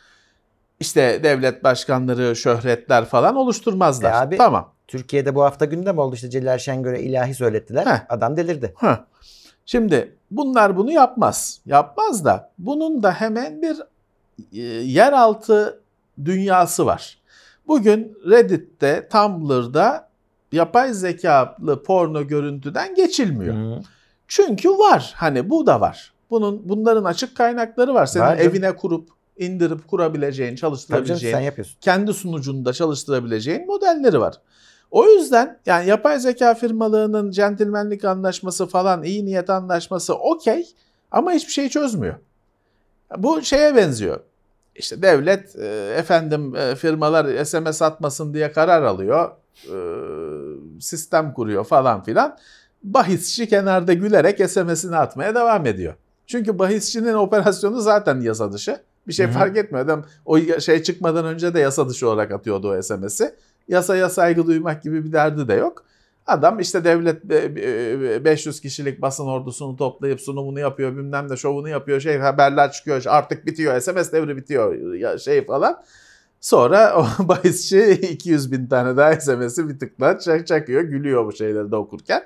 [0.80, 4.12] İşte devlet başkanları, şöhretler falan oluşturmazlar.
[4.12, 4.72] E abi- tamam.
[4.88, 7.86] Türkiye'de bu hafta gündem oldu işte Celal Şengör'e ilahi söylettiler.
[7.86, 8.00] Heh.
[8.08, 8.74] Adam delirdi.
[8.78, 8.96] Heh.
[9.66, 11.60] Şimdi bunlar bunu yapmaz.
[11.66, 13.76] Yapmaz da bunun da hemen bir
[14.52, 15.80] e, yeraltı
[16.24, 17.18] dünyası var.
[17.66, 20.08] Bugün Reddit'te, Tumblr'da
[20.52, 23.54] yapay zekalı porno görüntüden geçilmiyor.
[23.54, 23.80] Hı.
[24.28, 25.12] Çünkü var.
[25.16, 26.12] Hani bu da var.
[26.30, 28.06] Bunun bunların açık kaynakları var.
[28.06, 28.50] Senin Var canım.
[28.50, 31.76] evine kurup indirip kurabileceğin, canım çalıştırabileceğin sen yapıyorsun.
[31.80, 34.34] kendi sunucunda çalıştırabileceğin modelleri var.
[34.90, 40.66] O yüzden yani yapay zeka firmalarının centilmenlik anlaşması falan iyi niyet anlaşması okey
[41.10, 42.14] ama hiçbir şey çözmüyor.
[43.16, 44.20] Bu şeye benziyor.
[44.76, 49.30] İşte devlet e, efendim e, firmalar SMS atmasın diye karar alıyor.
[49.64, 49.76] E,
[50.80, 52.38] sistem kuruyor falan filan.
[52.82, 55.94] Bahisçi kenarda gülerek SMS'ini atmaya devam ediyor.
[56.26, 58.80] Çünkü bahisçinin operasyonu zaten yasa dışı.
[59.08, 59.84] Bir şey fark etmiyor.
[59.84, 63.34] Adam o şey çıkmadan önce de yasa dışı olarak atıyordu o SMS'i.
[63.68, 65.84] Yasaya saygı duymak gibi bir derdi de yok.
[66.26, 67.36] Adam işte devlet e,
[68.14, 73.02] e, 500 kişilik basın ordusunu toplayıp sunumunu yapıyor, bilmem ne şovunu yapıyor, şey haberler çıkıyor,
[73.06, 75.82] artık bitiyor, SMS devri bitiyor şey falan.
[76.40, 81.70] Sonra o bahisçi 200 bin tane daha SMS'i bir tıkla çak çakıyor, gülüyor bu şeyleri
[81.70, 82.22] de okurken.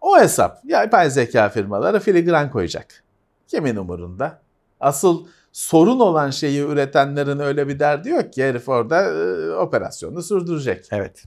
[0.00, 0.58] O hesap.
[0.64, 2.86] Yapay zeka firmaları filigran koyacak.
[3.48, 4.40] Kimin umurunda?
[4.80, 10.86] Asıl sorun olan şeyi üretenlerin öyle bir derdi yok ki herif orada e, operasyonu sürdürecek.
[10.90, 11.24] Evet.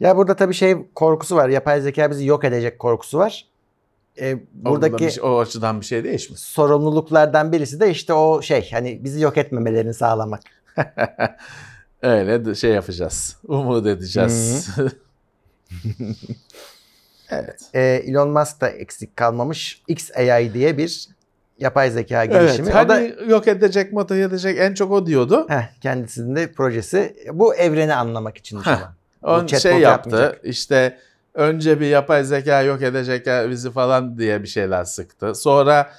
[0.00, 1.48] Ya burada tabii şey korkusu var.
[1.48, 3.46] Yapay zeka bizi yok edecek korkusu var.
[4.20, 6.40] Ee, Buradaki şey- o açıdan bir şey değişmiş.
[6.40, 10.40] sorumluluklardan birisi de işte o şey hani bizi yok etmemelerini sağlamak.
[12.02, 13.36] Öyle şey yapacağız.
[13.48, 14.68] Umut edeceğiz.
[17.30, 17.60] evet.
[17.74, 19.82] Ee, Elon Musk da eksik kalmamış.
[19.88, 21.08] XAI diye bir
[21.58, 22.70] yapay zeka girişimi.
[22.70, 25.46] Evet, o da hani yok edecek, mata edecek en çok o diyordu.
[25.48, 28.60] heh, kendisinin de projesi bu evreni anlamak için.
[29.22, 30.10] On şey yaptı.
[30.10, 30.40] yapmayacak.
[30.44, 30.98] İşte
[31.34, 35.34] önce bir yapay zeka yok edecek bizi falan diye bir şeyler sıktı.
[35.34, 35.90] Sonra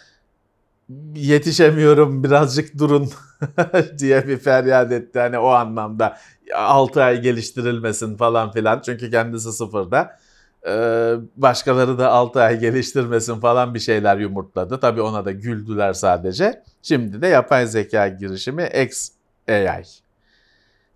[1.15, 3.10] yetişemiyorum birazcık durun
[3.99, 5.19] diye bir feryat etti.
[5.19, 6.17] Hani o anlamda
[6.56, 8.82] 6 ay geliştirilmesin falan filan.
[8.86, 10.19] Çünkü kendisi sıfırda.
[10.67, 14.79] Ee, başkaları da 6 ay geliştirmesin falan bir şeyler yumurtladı.
[14.79, 16.63] Tabii ona da güldüler sadece.
[16.82, 19.84] Şimdi de yapay zeka girişimi XAI.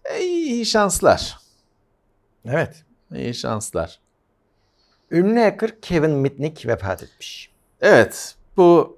[0.06, 1.38] E, iyi şanslar.
[2.46, 2.84] Evet.
[3.16, 4.00] İyi şanslar.
[5.12, 7.52] Ünlü hacker Kevin Mitnick vefat etmiş.
[7.82, 8.97] Evet, bu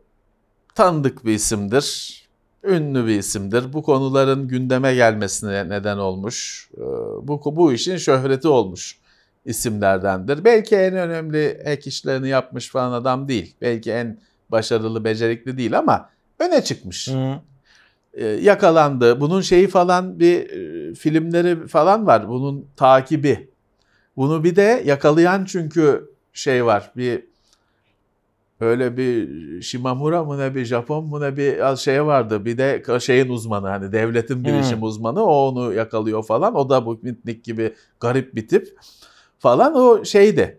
[0.76, 2.20] tanıdık bir isimdir.
[2.64, 3.74] Ünlü bir isimdir.
[3.74, 6.70] Bu konuların gündeme gelmesine neden olmuş.
[6.78, 6.82] Ee,
[7.22, 9.00] Bu, bu işin şöhreti olmuş
[9.46, 10.44] isimlerdendir.
[10.44, 13.56] Belki en önemli ek işlerini yapmış falan adam değil.
[13.62, 17.08] Belki en başarılı, becerikli değil ama öne çıkmış.
[18.14, 19.22] Ee, Yakalandı.
[19.22, 22.30] Bunun şeyi falan bir e, filmleri falan var.
[22.30, 23.50] Bunun takibi.
[24.18, 26.92] Bunu bir de yakalayan çünkü şey var.
[26.98, 27.29] Bir
[28.60, 29.30] öyle bir
[29.62, 32.46] Shimamura mı ne bir Japon mu ne bir şey vardı.
[32.46, 34.84] Bir de şeyin uzmanı hani devletin bilişim Hmm.
[34.84, 36.56] uzmanı o onu yakalıyor falan.
[36.56, 38.68] O da bu Mitnick gibi garip bir tip
[39.40, 40.59] falan o şeydi.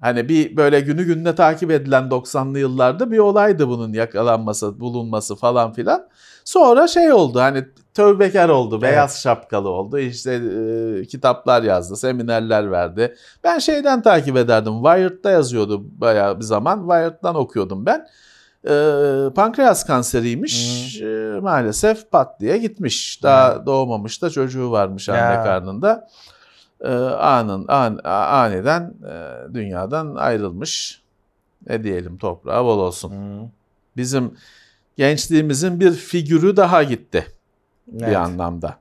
[0.00, 5.72] Hani bir böyle günü gününe takip edilen 90'lı yıllarda bir olaydı bunun yakalanması, bulunması falan
[5.72, 6.08] filan.
[6.44, 9.98] Sonra şey oldu hani tövbekar oldu, beyaz şapkalı oldu.
[9.98, 13.14] İşte e, kitaplar yazdı, seminerler verdi.
[13.44, 14.72] Ben şeyden takip ederdim.
[14.82, 16.80] Wired'da yazıyordu bayağı bir zaman.
[16.80, 18.06] Wired'dan okuyordum ben.
[18.68, 18.74] E,
[19.34, 21.00] pankreas kanseriymiş.
[21.02, 23.22] E, maalesef pat diye gitmiş.
[23.22, 25.44] Daha doğmamış da çocuğu varmış anne Ya.
[25.44, 26.08] karnında.
[26.80, 31.02] E, anın an, aniden e, dünyadan ayrılmış.
[31.66, 33.10] Ne diyelim toprağı bol olsun.
[33.10, 33.48] Hı.
[33.96, 34.34] Bizim
[34.96, 37.26] gençliğimizin bir figürü daha gitti
[37.92, 38.08] Evet.
[38.08, 38.78] bir anlamda.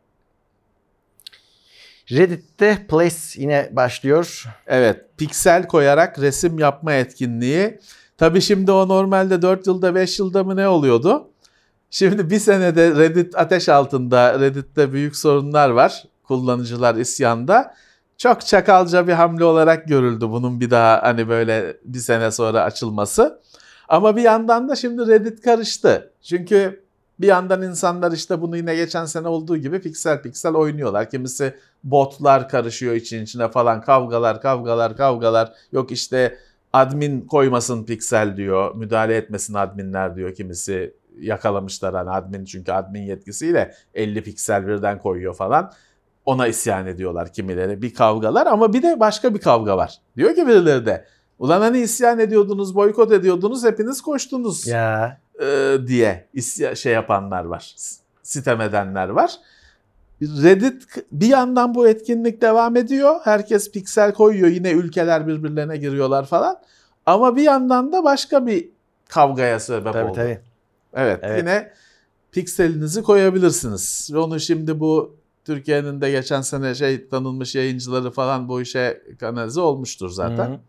[2.12, 4.45] Reddit'te Place yine başlıyor.
[4.67, 7.79] Evet, piksel koyarak resim yapma etkinliği.
[8.17, 11.29] Tabii şimdi o normalde 4 yılda 5 yılda mı ne oluyordu?
[11.89, 16.03] Şimdi bir senede Reddit ateş altında, Reddit'te büyük sorunlar var.
[16.23, 17.75] Kullanıcılar isyanda.
[18.17, 23.41] Çok çakalca bir hamle olarak görüldü bunun bir daha hani böyle bir sene sonra açılması.
[23.88, 26.12] Ama bir yandan da şimdi Reddit karıştı.
[26.21, 26.84] Çünkü
[27.19, 31.10] bir yandan insanlar işte bunu yine geçen sene olduğu gibi piksel piksel oynuyorlar.
[31.10, 31.53] Kimisi
[31.84, 35.53] botlar karışıyor için içine falan kavgalar kavgalar kavgalar.
[35.71, 36.38] Yok işte
[36.73, 38.75] admin koymasın piksel diyor.
[38.75, 40.34] Müdahale etmesin adminler diyor.
[40.36, 45.71] Kimisi yakalamışlar hani admin çünkü admin yetkisiyle 50 piksel birden koyuyor falan.
[46.27, 47.81] Ona isyan ediyorlar kimileri.
[47.81, 49.97] Bir kavgalar ama bir de başka bir kavga var.
[50.17, 51.05] Diyor ki birileri de
[51.39, 55.19] ulan hani isyan ediyordunuz, boykot ediyordunuz, hepiniz koştunuz Ya.
[55.41, 57.75] e, diye isya- şey yapanlar var.
[58.23, 59.31] Sitem edenler var.
[60.21, 63.15] Reddit bir yandan bu etkinlik devam ediyor.
[63.23, 64.47] Herkes piksel koyuyor.
[64.47, 66.57] Yine ülkeler birbirlerine giriyorlar falan.
[67.05, 68.69] Ama bir yandan da başka bir
[69.09, 70.15] kavgaya sebep Tabii oldu.
[70.15, 70.39] tabii.
[70.93, 71.39] Evet, Evet.
[71.39, 71.71] yine
[72.31, 74.09] pikselinizi koyabilirsiniz.
[74.13, 75.16] Ve onu şimdi bu
[75.47, 80.49] Türkiye'nin de geçen sene şey tanınmış yayıncıları falan bu işe kanalize olmuştur zaten.
[80.49, 80.60] Hı.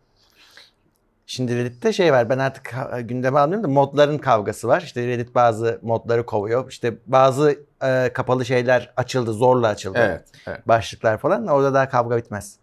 [1.27, 4.83] Şimdi Reddit'te şey var ben artık gündeme almıyorum da modların kavgası var.
[4.83, 6.71] İşte Reddit bazı modları kovuyor.
[6.71, 9.99] İşte bazı e, kapalı şeyler açıldı zorla açıldı.
[10.01, 10.69] Evet, evet.
[10.69, 12.57] Başlıklar falan orada daha kavga bitmez.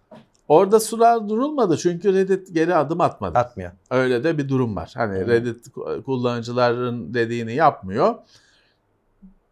[0.48, 3.38] Orada sular durulmadı çünkü Reddit geri adım atmadı.
[3.38, 3.72] Atmıyor.
[3.92, 4.92] Öyle de bir durum var.
[4.96, 5.28] Hani Evet.
[5.28, 5.66] Reddit
[6.06, 8.16] kullanıcıların dediğini yapmıyor.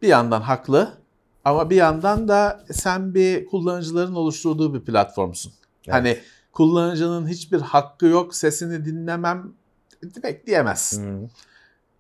[0.02, 1.03] Bir yandan haklı
[1.44, 5.54] ama bir yandan da sen bir kullanıcıların oluşturduğu bir platformsun.
[5.86, 5.94] Evet.
[5.94, 6.18] Hani
[6.52, 9.52] kullanıcının hiçbir hakkı yok, sesini dinlemem
[10.04, 11.24] demek diyemezsin.
[11.24, 11.30] Hı.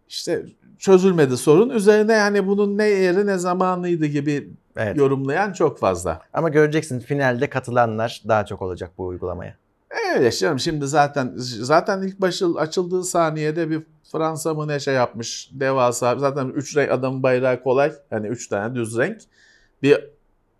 [0.09, 0.45] İşte
[0.79, 1.69] çözülmedi sorun.
[1.69, 4.97] Üzerine yani bunun ne yeri ne zamanıydı gibi Evet.
[4.97, 6.21] yorumlayan çok fazla.
[6.33, 9.55] Ama göreceksin finalde katılanlar daha çok olacak bu uygulamaya.
[10.15, 15.49] Öyle canım şimdi zaten zaten ilk başı açıldığı saniyede bir Fransa mı ne şey yapmış
[15.53, 17.93] devasa zaten üç renk adamın bayrağı kolay.
[18.09, 19.17] Hani üç tane düz renk.
[19.83, 19.99] Bir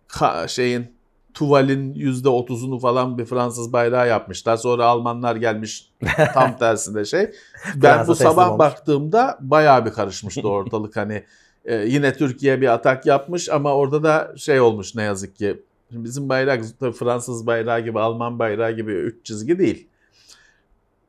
[0.08, 0.94] ka- şeyin
[1.34, 4.56] tuvalin yüzde otuzunu falan bir Fransız bayrağı yapmışlar.
[4.56, 5.92] Sonra Almanlar gelmiş
[6.34, 7.30] tam tersinde şey.
[7.76, 8.58] Ben bu sabah olmuş.
[8.58, 10.96] baktığımda bayağı bir karışmıştı ortalık.
[10.96, 11.24] Hani
[11.64, 15.62] e, yine Türkiye bir atak yapmış ama orada da şey olmuş ne yazık ki.
[15.90, 19.88] Şimdi bizim bayrak tabii Fransız bayrağı gibi, Alman bayrağı gibi üç çizgi değil.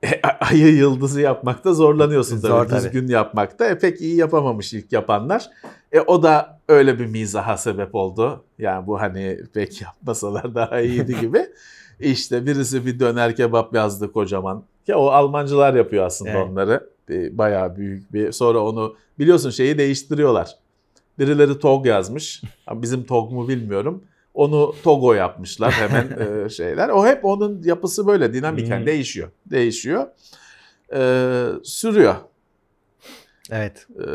[0.05, 2.47] E, ayı yıldızı yapmakta zorlanıyorsun tabii.
[2.47, 2.83] Zor tabii.
[2.83, 3.65] Düzgün yapmakta.
[3.65, 5.49] E, pek iyi yapamamış ilk yapanlar.
[5.91, 8.43] E, o da öyle bir mizaha sebep oldu.
[8.59, 11.45] Yani bu hani pek yapmasalar daha iyiydi gibi.
[11.99, 14.63] İşte birisi bir döner kebap yazdı kocaman.
[14.87, 16.47] Ya o Almancılar yapıyor aslında Evet.
[16.49, 16.89] onları.
[17.09, 18.31] E, bayağı büyük bir.
[18.31, 20.55] Sonra onu biliyorsun şeyi değiştiriyorlar.
[21.19, 22.41] Birileri TOG yazmış.
[22.71, 24.03] Bizim TOG mu bilmiyorum.
[24.35, 26.09] Onu Togo yapmışlar hemen
[26.45, 26.89] e, şeyler.
[26.89, 28.85] O hep onun yapısı böyle dinamiken Hmm.
[28.85, 29.29] değişiyor.
[29.45, 30.07] Değişiyor.
[30.93, 30.99] E,
[31.63, 32.15] sürüyor.
[33.51, 33.87] Evet.
[33.99, 34.05] E,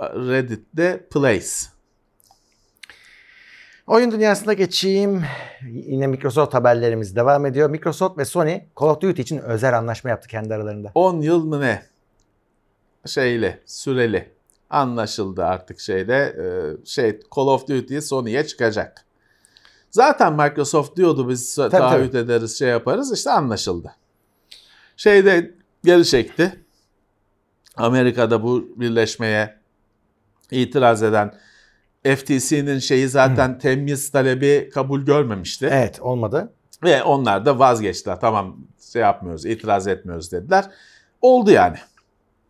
[0.00, 1.46] Reddit'te Place.
[3.86, 5.22] Oyun dünyasına geçeyim.
[5.70, 7.70] Yine Microsoft haberlerimiz devam ediyor.
[7.70, 10.92] Microsoft ve Sony Call of Duty için özel anlaşma yaptı kendi aralarında.
[10.94, 11.82] 10 yıl mı ne?
[13.06, 14.32] Şeyli, süreli.
[14.70, 16.14] Anlaşıldı artık şeyde.
[16.14, 16.44] e,
[16.86, 19.04] şey Call of Duty Sony'ye çıkacak.
[19.90, 23.92] Zaten Microsoft diyordu biz Tabii, taahhüt ederiz şey yaparız işte anlaşıldı.
[24.96, 25.54] Şeyde
[25.84, 26.64] geri çekti.
[27.76, 29.56] Amerika'da bu birleşmeye
[30.50, 31.34] itiraz eden
[32.04, 35.68] FTC'nin şeyi zaten temyiz talebi kabul görmemişti.
[35.72, 36.52] Evet olmadı.
[36.82, 38.20] Ve onlar da vazgeçtiler.
[38.20, 38.56] Tamam
[38.92, 40.64] şey yapmıyoruz, itiraz etmiyoruz dediler.
[41.22, 41.76] Oldu yani.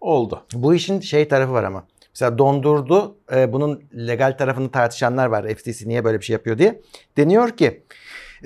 [0.01, 0.47] Oldu.
[0.53, 1.87] Bu işin şey tarafı var ama.
[2.21, 3.17] Mesela dondurdu.
[3.35, 5.55] e, bunun legal tarafını tartışanlar var.
[5.55, 6.81] FTC niye böyle bir şey yapıyor diye.
[7.17, 7.83] Deniyor ki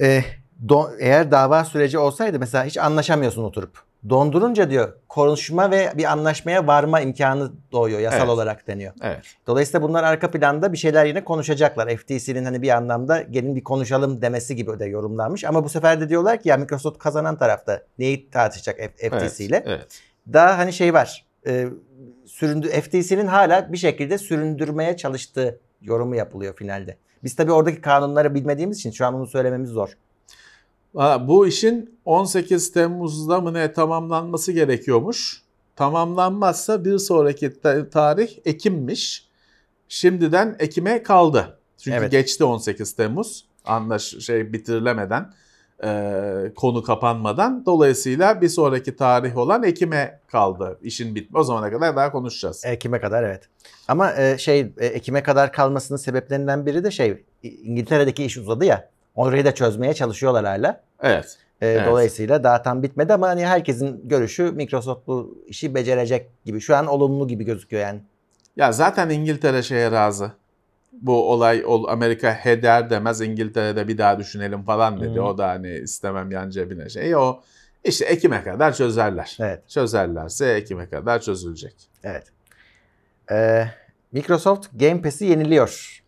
[0.00, 0.20] e,
[0.66, 3.78] do- eğer dava süreci olsaydı mesela hiç anlaşamıyorsun oturup.
[4.08, 8.28] dondurunca diyor konuşma ve bir anlaşmaya varma imkanı doğuyor yasal Evet.
[8.28, 8.92] olarak deniyor.
[9.02, 9.24] Evet.
[9.46, 11.96] Dolayısıyla bunlar arka planda bir şeyler yine konuşacaklar.
[11.96, 15.44] FTC'nin hani bir anlamda gelin bir konuşalım demesi gibi de yorumlanmış.
[15.44, 19.62] Ama bu sefer de diyorlar ki ya Microsoft kazanan tarafta neyi tartışacak FTC ile?
[19.66, 20.00] Evet.
[20.32, 21.24] Daha hani şey var.
[21.46, 21.66] E,
[22.26, 26.96] süründü FTC'nin hala bir şekilde süründürmeye çalıştığı yorumu yapılıyor finalde.
[27.24, 29.96] Biz tabii oradaki kanunları bilmediğimiz için şu an onu söylememiz zor.
[30.96, 35.42] Ha, Bu işin 18 Temmuz'da mı ne tamamlanması gerekiyormuş.
[35.76, 39.28] Tamamlanmazsa bir sonraki ta- tarih Ekim'miş.
[39.88, 41.58] Şimdiden Ekim'e kaldı.
[41.78, 42.10] Çünkü Evet.
[42.10, 43.44] geçti 18 Temmuz.
[43.64, 45.32] Anlaş şey bitirilemeden,
[45.84, 47.66] e, konu kapanmadan.
[47.66, 50.78] Dolayısıyla bir sonraki tarih olan Ekim'e kaldı.
[50.82, 51.38] İşin bitme.
[51.38, 52.64] O zamana kadar daha konuşacağız.
[52.64, 53.42] Ekim'e kadar evet.
[53.88, 58.88] Ama e, şey e, Ekim'e kadar kalmasının sebeplerinden biri de şey İngiltere'deki iş uzadı ya.
[59.14, 60.80] Orayı da çözmeye çalışıyorlar hala.
[61.02, 61.38] Evet.
[61.60, 61.86] E, Evet.
[61.86, 66.60] Dolayısıyla daha tam bitmedi ama hani herkesin görüşü Microsoft bu işi becerecek gibi.
[66.60, 68.00] Şu an olumlu gibi gözüküyor yani.
[68.56, 70.32] Ya zaten İngiltere şeye razı.
[71.00, 75.18] Bu olay ol, Amerika heder demez İngiltere'de bir daha düşünelim falan dedi.
[75.18, 75.22] Hı.
[75.22, 77.16] O da hani istemem yan cebine şey.
[77.16, 77.40] O
[77.84, 79.36] işte Ekim'e kadar çözerler.
[79.40, 79.68] Evet.
[79.68, 81.74] Çözerlerse Ekim'e kadar çözülecek.
[82.04, 82.24] Evet.
[83.30, 83.64] E,
[84.12, 86.02] Microsoft Game Pass'i yeniliyor.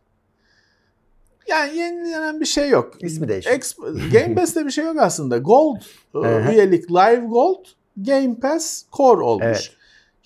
[1.49, 3.03] Yani yenilenen bir şey yok.
[3.03, 3.51] İsmi değişti.
[3.53, 5.39] Exp- Game Pass'te bir şey yok aslında.
[5.39, 5.80] Gold
[6.53, 7.64] üyelik Live Gold
[7.97, 9.45] Game Pass Core olmuş.
[9.47, 9.72] Evet.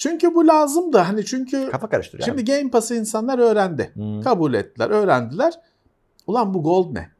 [0.00, 0.98] Çünkü bu lazımdı.
[0.98, 2.26] Hani çünkü Kafa karıştırıyor.
[2.26, 3.92] şimdi Game Pass'ı insanlar öğrendi.
[3.94, 4.20] Hı.
[4.24, 5.54] Kabul ettiler, öğrendiler.
[6.26, 7.10] Ulan bu gold ne?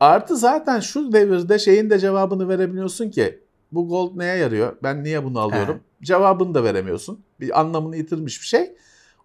[0.00, 3.40] Artı zaten şu devirde şeyin de cevabını verebiliyorsun ki
[3.72, 4.76] bu gold neye yarıyor?
[4.82, 5.80] Ben niye bunu alıyorum?
[6.02, 7.20] Cevabını da veremiyorsun.
[7.40, 8.74] Bir anlamını yitirmiş bir şey.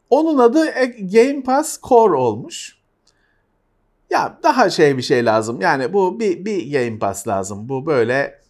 [0.10, 2.80] Onun adı e- Game Pass Core olmuş.
[4.10, 5.62] Ya daha şey bir şey lazım.
[5.62, 7.70] Yani bu bir, bir Game Pass lazım.
[7.70, 8.42] Bu böyle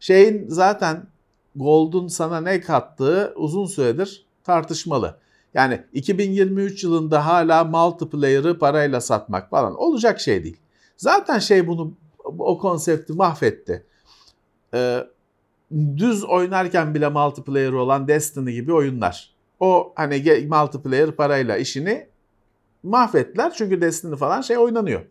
[0.00, 1.06] şeyin zaten
[1.56, 5.18] Gold'un sana ne kattığı uzun süredir tartışmalı.
[5.54, 10.56] Yani 2023 yılında hala multiplayer'ı parayla satmak falan olacak şey değil.
[10.96, 11.92] Zaten şey bunu
[12.38, 13.86] o konsepti mahvetti.
[14.74, 15.06] Ee,
[15.96, 19.34] düz oynarken bile multiplayer olan Destiny gibi oyunlar.
[19.60, 22.06] O hani multiplayer parayla işini
[22.82, 23.52] mahvettiler.
[23.52, 25.02] Çünkü Destiny falan şey oynanıyor.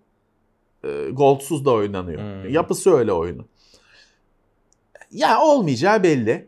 [0.83, 2.21] Ee, Goldsuz da oynanıyor.
[2.21, 2.49] Hmm.
[2.49, 3.45] Yapısı öyle oyunun.
[5.15, 6.47] Ya olmayacağı belli.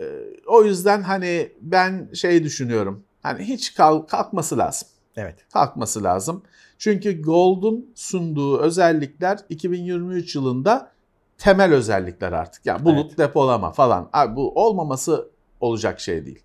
[0.00, 0.04] Ee,
[0.46, 3.04] o yüzden hani ben şey düşünüyorum.
[3.22, 4.88] Hani hiç kalk, kalkması lazım.
[5.16, 5.36] Evet.
[5.52, 6.42] Kalkması lazım.
[6.78, 10.92] Çünkü Gold'un sunduğu özellikler 2023 yılında
[11.38, 12.66] temel özellikler artık.
[12.66, 13.18] Yani bulut Evet.
[13.18, 14.08] depolama falan.
[14.12, 16.42] Abi bu olmaması olacak şey değil.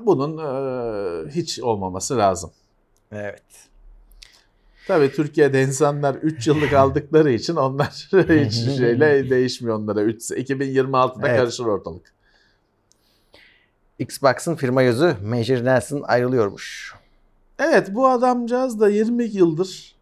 [0.00, 2.50] Bunun e, hiç olmaması lazım.
[3.12, 3.42] Evet.
[4.88, 10.02] Tabii Türkiye'de insanlar 3 yıllık aldıkları için onlar hiç şeyle değişmiyor onlara.
[10.02, 11.40] 3, 2026'da Evet.
[11.40, 12.12] karışır ortalık.
[13.98, 16.94] Xbox'ın firma yüzü Major Nelson ayrılıyormuş.
[17.58, 19.94] Evet bu adamcağız da 20 yıldır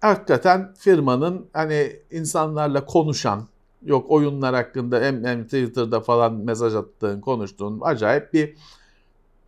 [0.00, 3.48] hakikaten firmanın hani insanlarla konuşan
[3.84, 8.56] yok oyunlar hakkında hem, hem Twitter'da falan mesaj attığın konuştuğun acayip bir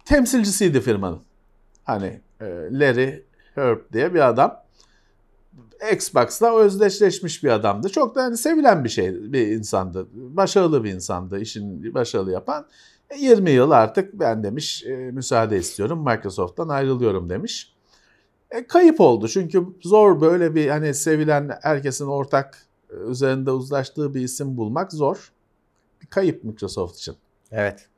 [0.05, 1.21] temsilcisiydi firmanın.
[1.85, 3.25] Hani e, Larry
[3.59, 4.63] Herb diye bir adam.
[5.93, 7.89] Xbox'la özdeşleşmiş bir adamdı.
[7.89, 10.07] Çok da hani sevilen bir şey bir insandı.
[10.13, 11.41] Başarılı bir insandı.
[11.41, 12.67] işini başarılı yapan.
[13.11, 16.05] E, 20 yıl artık ben demiş e, müsaade istiyorum.
[16.05, 17.75] Microsoft'tan ayrılıyorum demiş.
[18.51, 24.21] E, kayıp oldu çünkü zor böyle bir hani sevilen herkesin ortak e, üzerinde uzlaştığı bir
[24.21, 25.33] isim bulmak zor.
[26.03, 27.17] Bir kayıp Microsoft için.
[27.51, 27.89] Evet.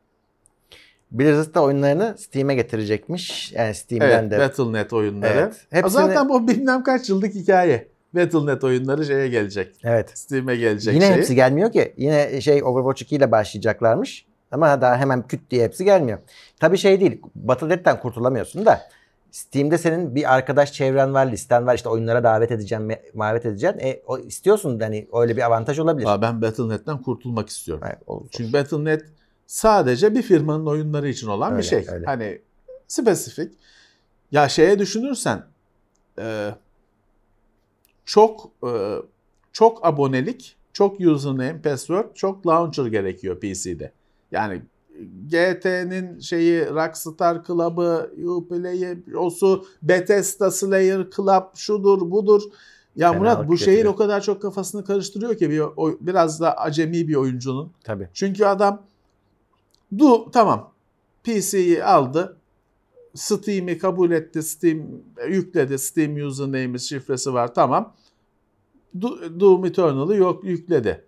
[1.11, 3.53] Blizzard da oyunlarını Steam'e getirecekmiş.
[3.53, 4.39] Yani Steam'den Evet, de.
[4.39, 5.33] Battle.net oyunları.
[5.39, 5.67] Evet.
[5.71, 7.89] Hepsini- Zaten bu bilmem kaç yıllık hikaye.
[8.15, 9.77] Battle.net oyunları şeye gelecek.
[9.85, 10.11] Evet.
[10.19, 11.17] Steam'e gelecek Yine şey.
[11.17, 11.95] hepsi gelmiyor ki.
[11.97, 14.27] Yine şey Overwatch 2 ile başlayacaklarmış.
[14.53, 16.19] Ama daha hemen küt diye hepsi gelmiyor.
[16.61, 17.21] Tabii şey değil.
[17.35, 18.81] Battle.net'ten kurtulamıyorsun da.
[19.31, 21.75] Steam'de senin bir arkadaş çevren var, listen var.
[21.75, 22.89] İşte oyunlara davet edeceğim,
[23.19, 23.79] davet edeceksin.
[23.79, 26.07] E, o, istiyorsun hani öyle bir avantaj olabilir.
[26.09, 27.85] Aa, ben Battle.net'ten kurtulmak istiyorum.
[27.87, 28.27] Evet, olur.
[28.31, 29.05] Çünkü Battle.net
[29.51, 31.87] sadece bir firmanın oyunları için olan Öyle, bir şey.
[31.93, 32.07] öyle.
[32.07, 32.41] Hani
[32.89, 33.53] spesifik.
[34.33, 35.43] Ya şeye düşünürsen
[36.19, 36.55] e,
[38.05, 38.97] çok e,
[39.53, 43.93] çok abonelik, çok username, password, çok launcher gerekiyor PC'de.
[44.31, 44.63] Yani
[45.27, 52.43] GT'nin şeyi Rockstar Club'ı, Uplay'i, osu, Bethesda Slayer Club şudur budur.
[52.97, 56.57] Ya Fenalık Murat bu şehir o kadar çok kafasını karıştırıyor ki bir, o, biraz da
[56.57, 57.73] acemi bir oyuncunun.
[57.85, 58.09] Tabii.
[58.15, 58.83] Çünkü adam
[59.99, 60.73] du tamam
[61.25, 62.37] PC'yi aldı.
[63.15, 64.43] Steam'i kabul etti.
[64.43, 64.83] Steam
[65.29, 65.79] yükledi.
[65.79, 67.55] Steam username'i şifresi var.
[67.55, 67.95] Tamam.
[68.99, 71.05] Do- Doom Eternal'ı yok yükledi.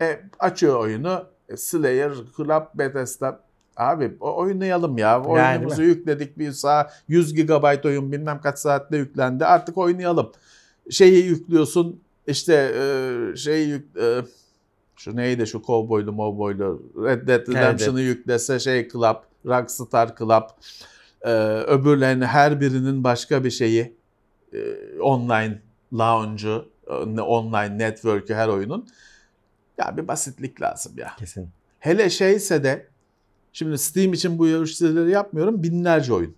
[0.00, 1.24] E, açıyor oyunu.
[1.48, 3.40] E, Slayer, Club, Bethesda.
[3.76, 5.08] Abi oynayalım ya.
[5.08, 7.02] Yani Oyunumuzu değil yükledik bir saat.
[7.08, 9.44] 100 GB oyun bilmem kaç saatte yüklendi.
[9.46, 10.32] Artık oynayalım.
[10.90, 14.22] Şeyi yüklüyorsun işte e, şey yük, e,
[15.02, 20.42] şu neydi şu kovboylu movboylu Red Dead Redemption'ı yüklese şey Club, Rockstar Club
[21.22, 21.30] e,
[21.66, 23.96] öbürlerinin her birinin başka bir şeyi
[24.52, 24.60] e,
[25.00, 28.88] online lounge'u, e, online network'ü her oyunun.
[29.78, 31.12] Ya bir basitlik lazım ya.
[31.18, 31.48] Kesin.
[31.78, 32.86] Hele şeyse de
[33.52, 36.34] şimdi Steam için bu yarışları yapmıyorum binlerce oyun.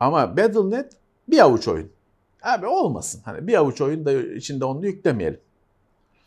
[0.00, 0.92] Ama Battle.net
[1.28, 1.90] bir avuç oyun.
[2.42, 3.22] Abi olmasın.
[3.24, 5.40] Hani bir avuç oyun da içinde onu yüklemeyelim.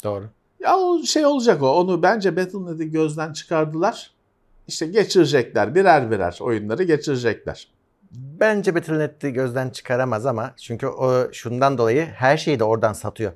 [0.04, 0.30] Doğru.
[0.62, 1.68] Ya o şey olacak o.
[1.80, 4.12] Onu bence Battle.net'i gözden çıkardılar.
[4.68, 5.76] İşte geçirecekler.
[5.76, 7.68] Birer birer oyunları geçirecekler.
[8.12, 13.32] Bence Battle.net'i gözden çıkaramaz ama çünkü o şundan dolayı her şeyi de oradan satıyor.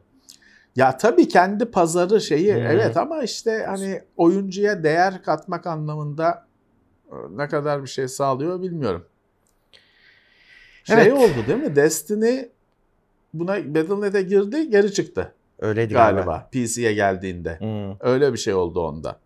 [0.76, 2.58] Ya tabii kendi pazarı şeyi Hı.
[2.58, 6.46] evet ama işte hani oyuncuya değer katmak anlamında
[7.12, 9.06] e, ne kadar bir şey sağlıyor bilmiyorum.
[10.84, 11.14] Şey Evet.
[11.14, 11.76] oldu değil mi?
[11.76, 12.40] Destiny
[13.34, 15.34] buna Battle.net'e girdi geri çıktı
[15.66, 16.22] Öyleydi galiba.
[16.22, 17.60] galiba PC'ye geldiğinde.
[17.60, 19.20] Hmm, Öyle bir şey oldu onda.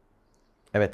[0.73, 0.93] evet.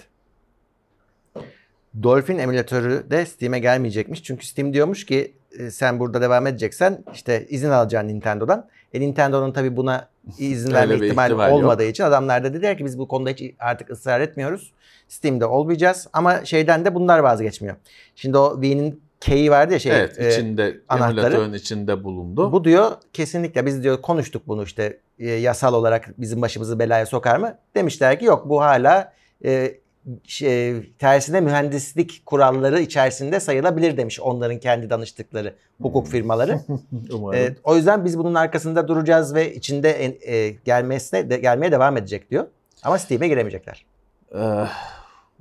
[2.04, 4.24] Dolphin emülatörü de Steam'e gelmeyecekmiş.
[4.24, 8.68] Çünkü Steam diyormuş ki e, sen burada devam edeceksen işte izin alacaksın Nintendo'dan.
[8.94, 11.60] E Nintendo'nun tabii buna izin verme ihtimali ihtimal yok.
[11.60, 14.72] olmadığı için adamlar da dediler ki biz bu konuda hiç artık ısrar etmiyoruz.
[15.08, 17.76] Steam'de olmayacağız ama şeyden de bunlar vazgeçmiyor.
[18.16, 19.92] Şimdi o Wii'nin key'i vardı ya şey.
[19.92, 21.20] evet e, içinde anahtarı.
[21.20, 22.52] emülatörün içinde bulundu.
[22.52, 27.38] Bu diyor kesinlikle biz diyor konuştuk bunu işte e, yasal olarak bizim başımızı belaya sokar
[27.38, 27.58] mı?
[27.76, 29.14] Demişler ki yok bu hala
[29.46, 29.76] e,
[30.24, 36.60] şey, tersine mühendislik kuralları içerisinde sayılabilir demiş onların kendi danıştıkları hukuk firmaları.
[37.12, 37.40] Umarım.
[37.40, 42.32] E, o yüzden biz bunun arkasında duracağız ve içinde e, gelmesine de, gelmeye devam edecek
[42.32, 42.48] diyor.
[42.84, 43.86] Ama Steam'e giremeyecekler.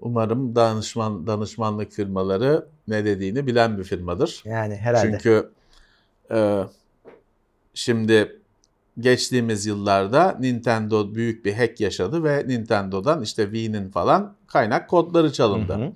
[0.01, 4.43] Umarım danışman danışmanlık firmaları ne dediğini bilen bir firmadır.
[4.45, 5.11] Yani herhalde.
[5.11, 5.51] Çünkü
[6.31, 6.65] e,
[7.75, 8.41] şimdi
[9.01, 15.75] geçtiğimiz yıllarda Nintendo büyük bir hack yaşadı ve Nintendo'dan işte Wii'nin falan kaynak kodları çalındı.
[15.75, 15.93] Hı hı.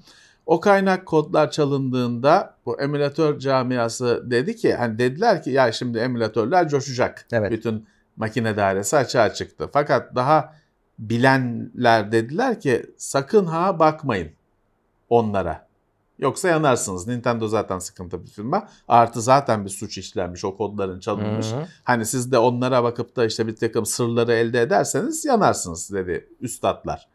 [0.46, 6.68] O kaynak kodlar çalındığında bu emülatör camiası dedi ki hani dediler ki ya şimdi emülatörler
[6.68, 7.26] coşacak.
[7.32, 7.50] Evet.
[7.50, 7.86] Bütün
[8.16, 9.68] makine dairesi açığa çıktı.
[9.72, 10.54] Fakat daha
[10.98, 14.32] bilenler dediler ki sakın ha bakmayın
[15.08, 15.68] onlara.
[16.18, 17.06] Yoksa yanarsınız.
[17.06, 18.68] Nintendo zaten sıkıntı bir firma.
[18.88, 21.52] Artı zaten bir suç işlenmiş o kodların çalınmış.
[21.52, 21.66] Hı hı.
[21.84, 27.08] Hani siz de onlara bakıp da işte bir takım sırları elde ederseniz yanarsınız dedi üstadlar.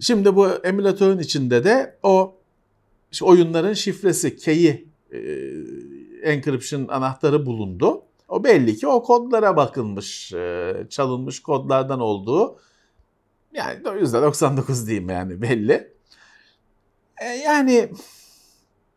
[0.00, 2.36] Şimdi bu emülatörün içinde de o
[3.12, 5.18] işte oyunların şifresi, key'i, e,
[6.22, 8.02] encryption anahtarı bulundu.
[8.28, 12.58] O belli ki o kodlara bakılmış, e, çalınmış kodlardan olduğu
[13.52, 15.92] yani %99 diyeyim yani belli.
[17.22, 17.90] E, yani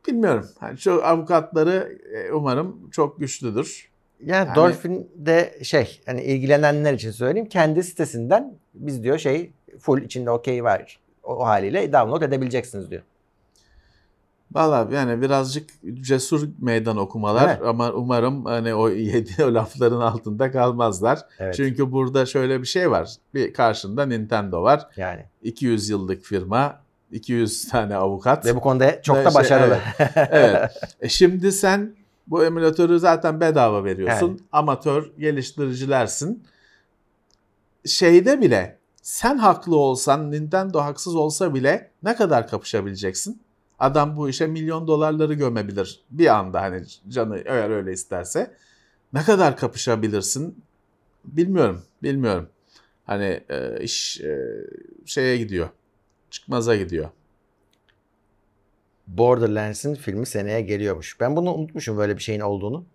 [0.08, 0.50] bilmiyorum.
[0.62, 3.92] Yani şu avukatları e, umarım çok güçlüdür.
[4.20, 10.02] Yani, Yani- Dolphin de şey hani ilgilenenler için söyleyeyim kendi sitesinden biz diyor şey full
[10.02, 13.02] içinde okey var o haliyle download edebileceksiniz diyor.
[14.54, 15.70] Valla yani birazcık
[16.02, 17.62] cesur meydan okumalar Evet.
[17.68, 21.20] ama umarım hani o yedi o lafların altında kalmazlar.
[21.40, 21.56] Evet.
[21.56, 23.16] Çünkü burada şöyle bir şey var.
[23.34, 24.88] Bir karşında Nintendo var.
[24.98, 26.82] Yani 200 yıllık firma,
[27.12, 28.46] 200 tane avukat.
[28.46, 29.80] ve bu konuda çok da şey, başarılı.
[30.16, 30.72] evet.
[31.02, 31.96] E şimdi sen
[32.28, 34.30] bu emülatörü zaten bedava veriyorsun.
[34.30, 34.42] Evet.
[34.52, 36.44] Amatör geliştiricilersin.
[37.86, 43.42] Şeyde bile sen haklı olsan, Nintendo haksız olsa bile ne kadar kapışabileceksin?
[43.82, 48.56] Adam bu işe milyon dolarları gömebilir bir anda hani canı eğer öyle isterse.
[49.14, 50.64] Ne kadar kapışabilirsin?
[51.26, 52.50] Bilmiyorum, bilmiyorum.
[53.06, 54.40] Hani e, iş e,
[55.06, 55.70] şeye gidiyor.
[56.30, 57.10] Çıkmaza gidiyor.
[59.08, 61.20] Borderlands'in filmi seneye geliyormuş.
[61.20, 62.86] Ben bunu unutmuşum böyle bir şeyin olduğunu.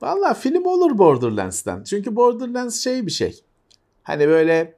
[0.00, 1.82] Valla film olur Borderlands'ten.
[1.82, 3.40] Çünkü Borderlands şey bir şey.
[4.02, 4.77] Hani böyle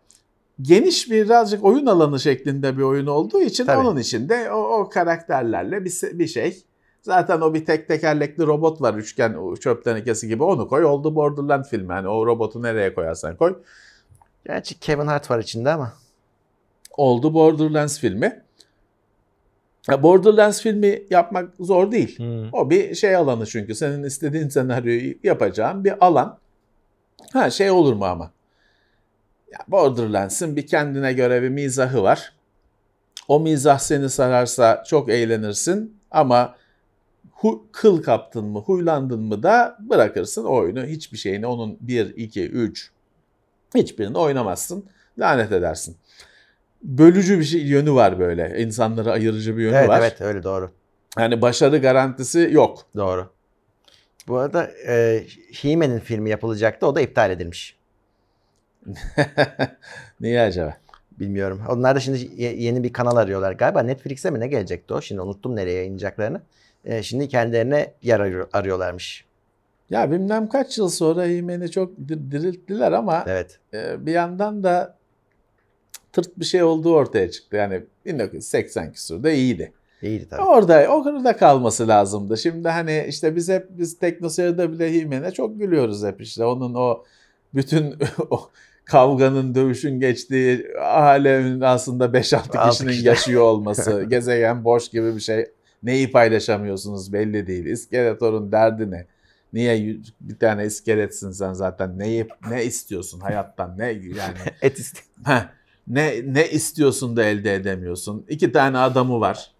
[0.62, 3.86] geniş birazcık oyun alanı şeklinde bir oyun olduğu için Tabii.
[3.86, 6.64] onun içinde o, o karakterlerle bir, bir şey.
[7.02, 11.70] Zaten o bir tek tekerlekli robot var üçgen çöp tenekesi gibi onu koy oldu Borderlands
[11.70, 11.92] filmi.
[11.92, 13.62] Hani o robotu nereye koyarsan koy.
[14.46, 15.92] Gerçi Kevin Hart var içinde ama.
[16.96, 18.42] Oldu Borderlands filmi.
[20.02, 22.18] Borderlands filmi yapmak zor değil.
[22.52, 23.74] O bir şey alanı çünkü.
[23.74, 26.38] Senin istediğin senaryoyu yapacağın bir alan.
[27.32, 28.30] Ha şey olur mu ama?
[29.52, 32.32] Ya Borderlands'ın bir kendine göre bir mizahı var.
[33.28, 36.54] O mizah seni sararsa çok eğlenirsin ama
[37.34, 40.84] hu- kıl kaptın mı, huylandın mı da bırakırsın oyunu.
[40.84, 42.90] Hiçbir şeyini onun 1, 2, 3
[43.74, 44.84] hiçbirini oynamazsın.
[45.18, 45.96] Lanet edersin.
[46.82, 48.62] bölücü bir şey yönü var böyle.
[48.62, 50.00] İnsanları ayırıcı bir yönü Evet var.
[50.00, 50.70] evet öyle doğru.
[51.18, 52.86] Yani başarı garantisi yok.
[52.96, 53.32] Doğru.
[54.28, 56.86] Bu arada e, He-Man'in filmi yapılacaktı.
[56.86, 57.76] O da iptal edilmiş.
[60.20, 60.76] Niye acaba?
[61.18, 61.62] Bilmiyorum.
[61.68, 63.82] Onlar da şimdi ye- yeni bir kanal arıyorlar galiba.
[63.82, 65.00] Netflix'e mi ne gelecekti o?
[65.00, 66.40] Şimdi unuttum nereye yayınlayacaklarını.
[66.84, 69.24] E, şimdi kendilerine yer arıyor- arıyorlarmış.
[69.90, 73.58] Ya bilmem kaç yıl sonra He-Man'i çok dir- dirilttiler ama Evet.
[73.74, 74.96] e, bir yandan da
[76.12, 77.56] tırt bir şey olduğu ortaya çıktı.
[77.56, 79.72] Yani 1980 küsurda iyiydi.
[80.02, 80.42] İyiydi tabii.
[80.42, 82.38] Orada, orada kalması lazımdı.
[82.38, 86.44] Şimdi hani işte biz hep biz teknoseyirde bile He-Man'e çok gülüyoruz hep işte.
[86.44, 87.04] Onun o
[87.54, 87.94] bütün
[88.30, 88.50] o
[88.90, 93.06] kavganın, dövüşün geçtiği alemin aslında 5-6 Altı kişinin kişi.
[93.06, 95.46] yaşıyor olması, gezegen boş gibi bir şey.
[95.82, 97.64] Neyi paylaşamıyorsunuz belli değil.
[97.66, 99.06] İskeletor'un derdi ne?
[99.52, 101.98] Niye bir tane iskeletsin sen zaten?
[101.98, 103.78] Neyi ne istiyorsun hayattan?
[103.78, 104.38] Ne yani?
[104.62, 104.92] Et.
[105.24, 105.48] Heh,
[105.88, 108.26] ne ne istiyorsun da elde edemiyorsun?
[108.28, 109.50] İki tane adamı var.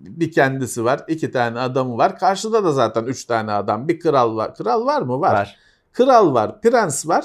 [0.00, 2.18] Bir kendisi var, iki tane adamı var.
[2.18, 3.88] Karşıda da zaten üç tane adam.
[3.88, 4.54] Bir kral var.
[4.54, 5.20] Kral var mı?
[5.20, 5.34] Var.
[5.34, 5.56] Var.
[5.92, 7.24] Kral var, prens var.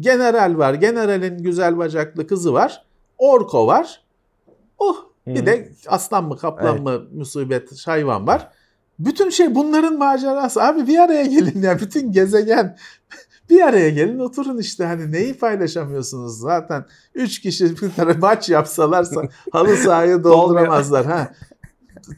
[0.00, 0.74] General var.
[0.74, 2.84] Generalin güzel bacaklı kızı var.
[3.18, 4.02] Orko var.
[4.78, 6.82] Oh bir de aslan mı kaplan Evet.
[6.84, 8.48] mı musibet hayvan var.
[8.98, 10.62] Bütün şey bunların macerası.
[10.62, 11.78] Abi bir araya gelin ya.
[11.80, 12.76] Bütün gezegen
[13.50, 14.84] bir araya gelin oturun işte.
[14.84, 16.84] Hani neyi paylaşamıyorsunuz zaten.
[17.14, 19.22] Üç kişi bir tane maç yapsalarsa
[19.52, 21.06] halı sahayı dolduramazlar.
[21.06, 21.32] ha.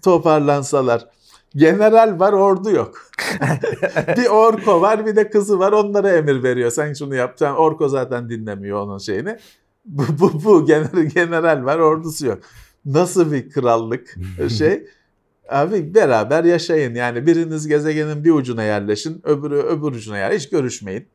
[0.02, 1.06] Toparlansalar.
[1.56, 3.10] General var ordu yok.
[4.16, 6.70] bir orko var bir de kızı var onlara emir veriyor.
[6.70, 7.34] Sen şunu yap.
[7.38, 9.38] Sen orko zaten dinlemiyor onun şeyini.
[9.84, 12.38] Bu, bu, bu general, general var ordusu yok.
[12.84, 14.16] Nasıl bir krallık
[14.58, 14.86] şey?
[15.48, 16.94] Abi beraber yaşayın.
[16.94, 20.32] Yani biriniz gezegenin bir ucuna yerleşin, öbürü öbür ucuna yer.
[20.32, 21.06] Hiç görüşmeyin.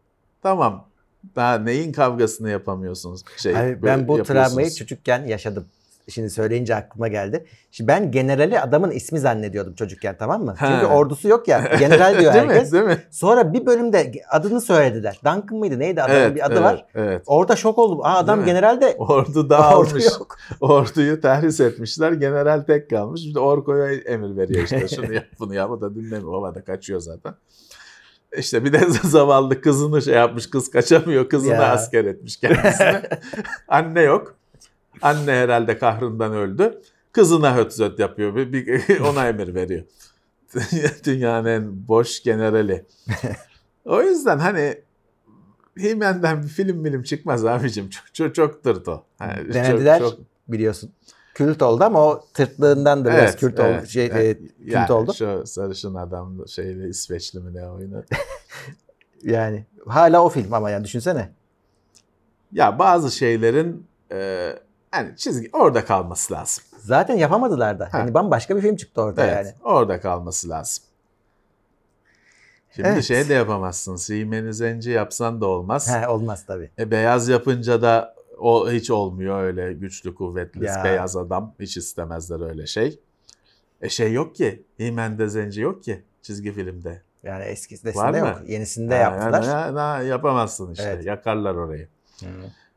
[0.43, 0.88] Tamam.
[1.36, 3.21] Daha neyin kavgasını yapamıyorsunuz?
[3.38, 5.65] Şey, böyle ben bu travmayı çocukken yaşadım.
[6.10, 7.45] Şimdi söyleyince aklıma geldi.
[7.72, 10.56] Şimdi ben generali adamın ismi zannediyordum çocukken tamam mı?
[10.58, 10.66] He.
[10.68, 11.76] Çünkü ordusu yok ya.
[11.80, 12.72] General diyor Değil herkes.
[12.72, 12.80] mi?
[12.80, 13.03] Değil mi?
[13.12, 15.20] Sonra bir bölümde adını söylediler.
[15.26, 16.86] Duncan mıydı neydi adamın bir adı evet, var.
[16.95, 17.24] Evet.
[17.26, 17.99] Orada şok oldum.
[18.03, 20.06] Aa adam general de Ordu ordu dağılmış.
[20.06, 20.38] yok.
[20.62, 22.12] Orduyu terhis etmişler.
[22.12, 23.26] General tek kalmış.
[23.26, 24.88] Bir de Orko'ya emir veriyor işte.
[24.95, 25.72] Şunu yap bunu yap.
[25.72, 26.34] O da dinlemiyor.
[26.34, 27.34] Baba da kaçıyor zaten.
[28.38, 30.49] İşte bir de zavallı kızını şey yapmış.
[30.49, 31.30] Kız kaçamıyor.
[31.30, 31.72] Kızını Ya.
[31.72, 33.01] asker etmiş kendisine.
[33.68, 34.36] Anne yok.
[35.02, 36.82] Anne herhalde kahrından öldü.
[37.12, 38.36] Kızına höt zöt yapıyor.
[38.36, 39.84] Bir, bir- ona emir veriyor.
[41.06, 42.86] Dünyanın en boş generali.
[43.86, 44.82] O yüzden hani
[45.78, 47.89] He-Man'den bir film film çıkmaz abicim.
[47.89, 49.04] Çok, çok, çok tırt o.
[49.22, 50.91] Yani çok- Denediler çok- biliyorsun.
[51.34, 53.88] Kült oldu ama o tırtlığından da biraz Evet, kült evet, oldu.
[53.88, 54.38] Şey, evet.
[54.41, 55.14] e, kült Yani oldu.
[55.14, 58.04] Şu sarışın adam şeyle İsveçli mi ne oyunu.
[59.24, 61.30] Yani hala o film ama yani düşünsene.
[62.52, 64.52] ya bazı şeylerin e,
[64.96, 66.64] hani çizgi orada kalması lazım.
[66.80, 67.86] Zaten yapamadılar da.
[67.86, 67.89] Ha.
[68.00, 69.56] Hani bambaşka bir film çıktı orada Evet, yani.
[69.64, 70.84] orada kalması lazım.
[72.76, 73.04] Şimdi Evet.
[73.04, 73.96] şey de yapamazsın.
[73.96, 75.89] Siemeni zenci yapsan da olmaz.
[75.96, 76.70] He, olmaz tabii.
[76.80, 80.82] E, beyaz yapınca da o hiç olmuyor öyle güçlü kuvvetli Ya.
[80.84, 81.54] beyaz adam.
[81.60, 83.00] Hiç istemezler öyle şey.
[83.82, 84.64] E şey yok ki.
[84.78, 87.02] He-Man'de zenci yok ki çizgi filmde.
[87.24, 88.41] Yani eskisinde yok.
[88.48, 89.43] Yenisinde Ha, yaptılar.
[89.43, 90.84] yani, ha, yapamazsın işte.
[90.96, 91.06] Evet.
[91.06, 91.88] Yakarlar orayı.
[92.20, 92.26] Hı.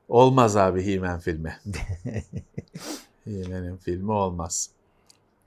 [0.09, 1.56] Olmaz abi He-Man filmi.
[3.24, 4.70] He-Man'in filmi olmaz.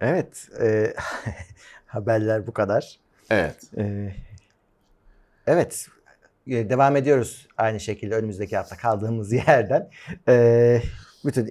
[0.01, 0.47] Evet.
[0.61, 0.93] e,
[1.85, 2.99] haberler bu kadar.
[3.29, 3.55] Evet.
[3.77, 4.13] E,
[5.47, 5.87] evet.
[6.47, 9.89] e, Devam ediyoruz aynı şekilde önümüzdeki hafta kaldığımız yerden.
[10.27, 10.81] E,
[11.25, 11.45] bütün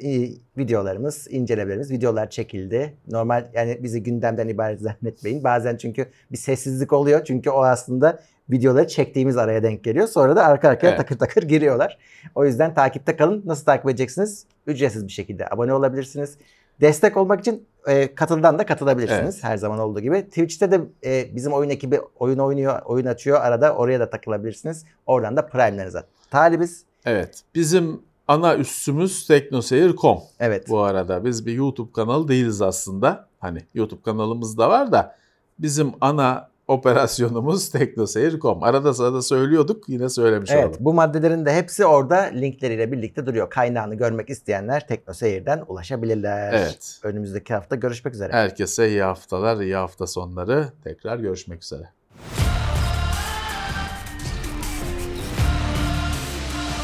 [0.58, 2.94] videolarımız, incelemelerimiz, videolar çekildi.
[3.08, 5.44] Normal yani bizi gündemden ibaret zannetmeyin.
[5.44, 7.24] Bazen çünkü bir sessizlik oluyor.
[7.24, 10.06] Çünkü o aslında videoları çektiğimiz araya denk geliyor.
[10.06, 10.98] Sonra da arka arkaya Evet.
[10.98, 11.98] takır takır giriyorlar.
[12.34, 13.42] O yüzden takipte kalın.
[13.46, 14.46] Nasıl takip edeceksiniz?
[14.66, 16.38] Ücretsiz bir şekilde abone olabilirsiniz.
[16.80, 19.34] Destek olmak için e, katıldan da katılabilirsiniz.
[19.34, 19.44] Evet.
[19.44, 20.22] Her zaman olduğu gibi.
[20.22, 23.40] Twitch'te de e, bizim oyun ekibi oyun oynuyor, oyun açıyor.
[23.40, 24.84] Arada oraya da takılabilirsiniz.
[25.06, 26.84] Oradan da prime'lerinize talibiz.
[27.06, 27.42] Evet.
[27.54, 30.18] Bizim ana üssümüz teknoseyir.com.
[30.40, 30.68] Evet.
[30.68, 33.28] Bu arada biz bir YouTube kanalı değiliz aslında.
[33.40, 35.16] Hani YouTube kanalımız da var da
[35.58, 38.62] bizim ana operasyonumuz teknoseyir.com.
[38.62, 40.76] Arada sırada söylüyorduk yine söylemiş Evet, olalım.
[40.80, 43.50] bu maddelerin de hepsi orada linkleriyle birlikte duruyor.
[43.50, 46.52] Kaynağını görmek isteyenler Tekno Seyir'den ulaşabilirler.
[46.52, 47.00] Evet.
[47.02, 48.32] Önümüzdeki hafta görüşmek üzere.
[48.32, 50.68] Herkese iyi haftalar, iyi hafta sonları.
[50.84, 51.88] Tekrar görüşmek üzere.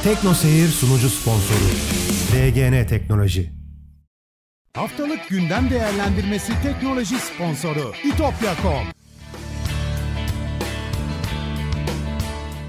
[0.05, 1.69] Tekno Seyir sunucu sponsoru
[2.33, 3.53] DGN Teknoloji.
[4.77, 8.96] Haftalık gündem değerlendirmesi teknoloji sponsoru itopya.com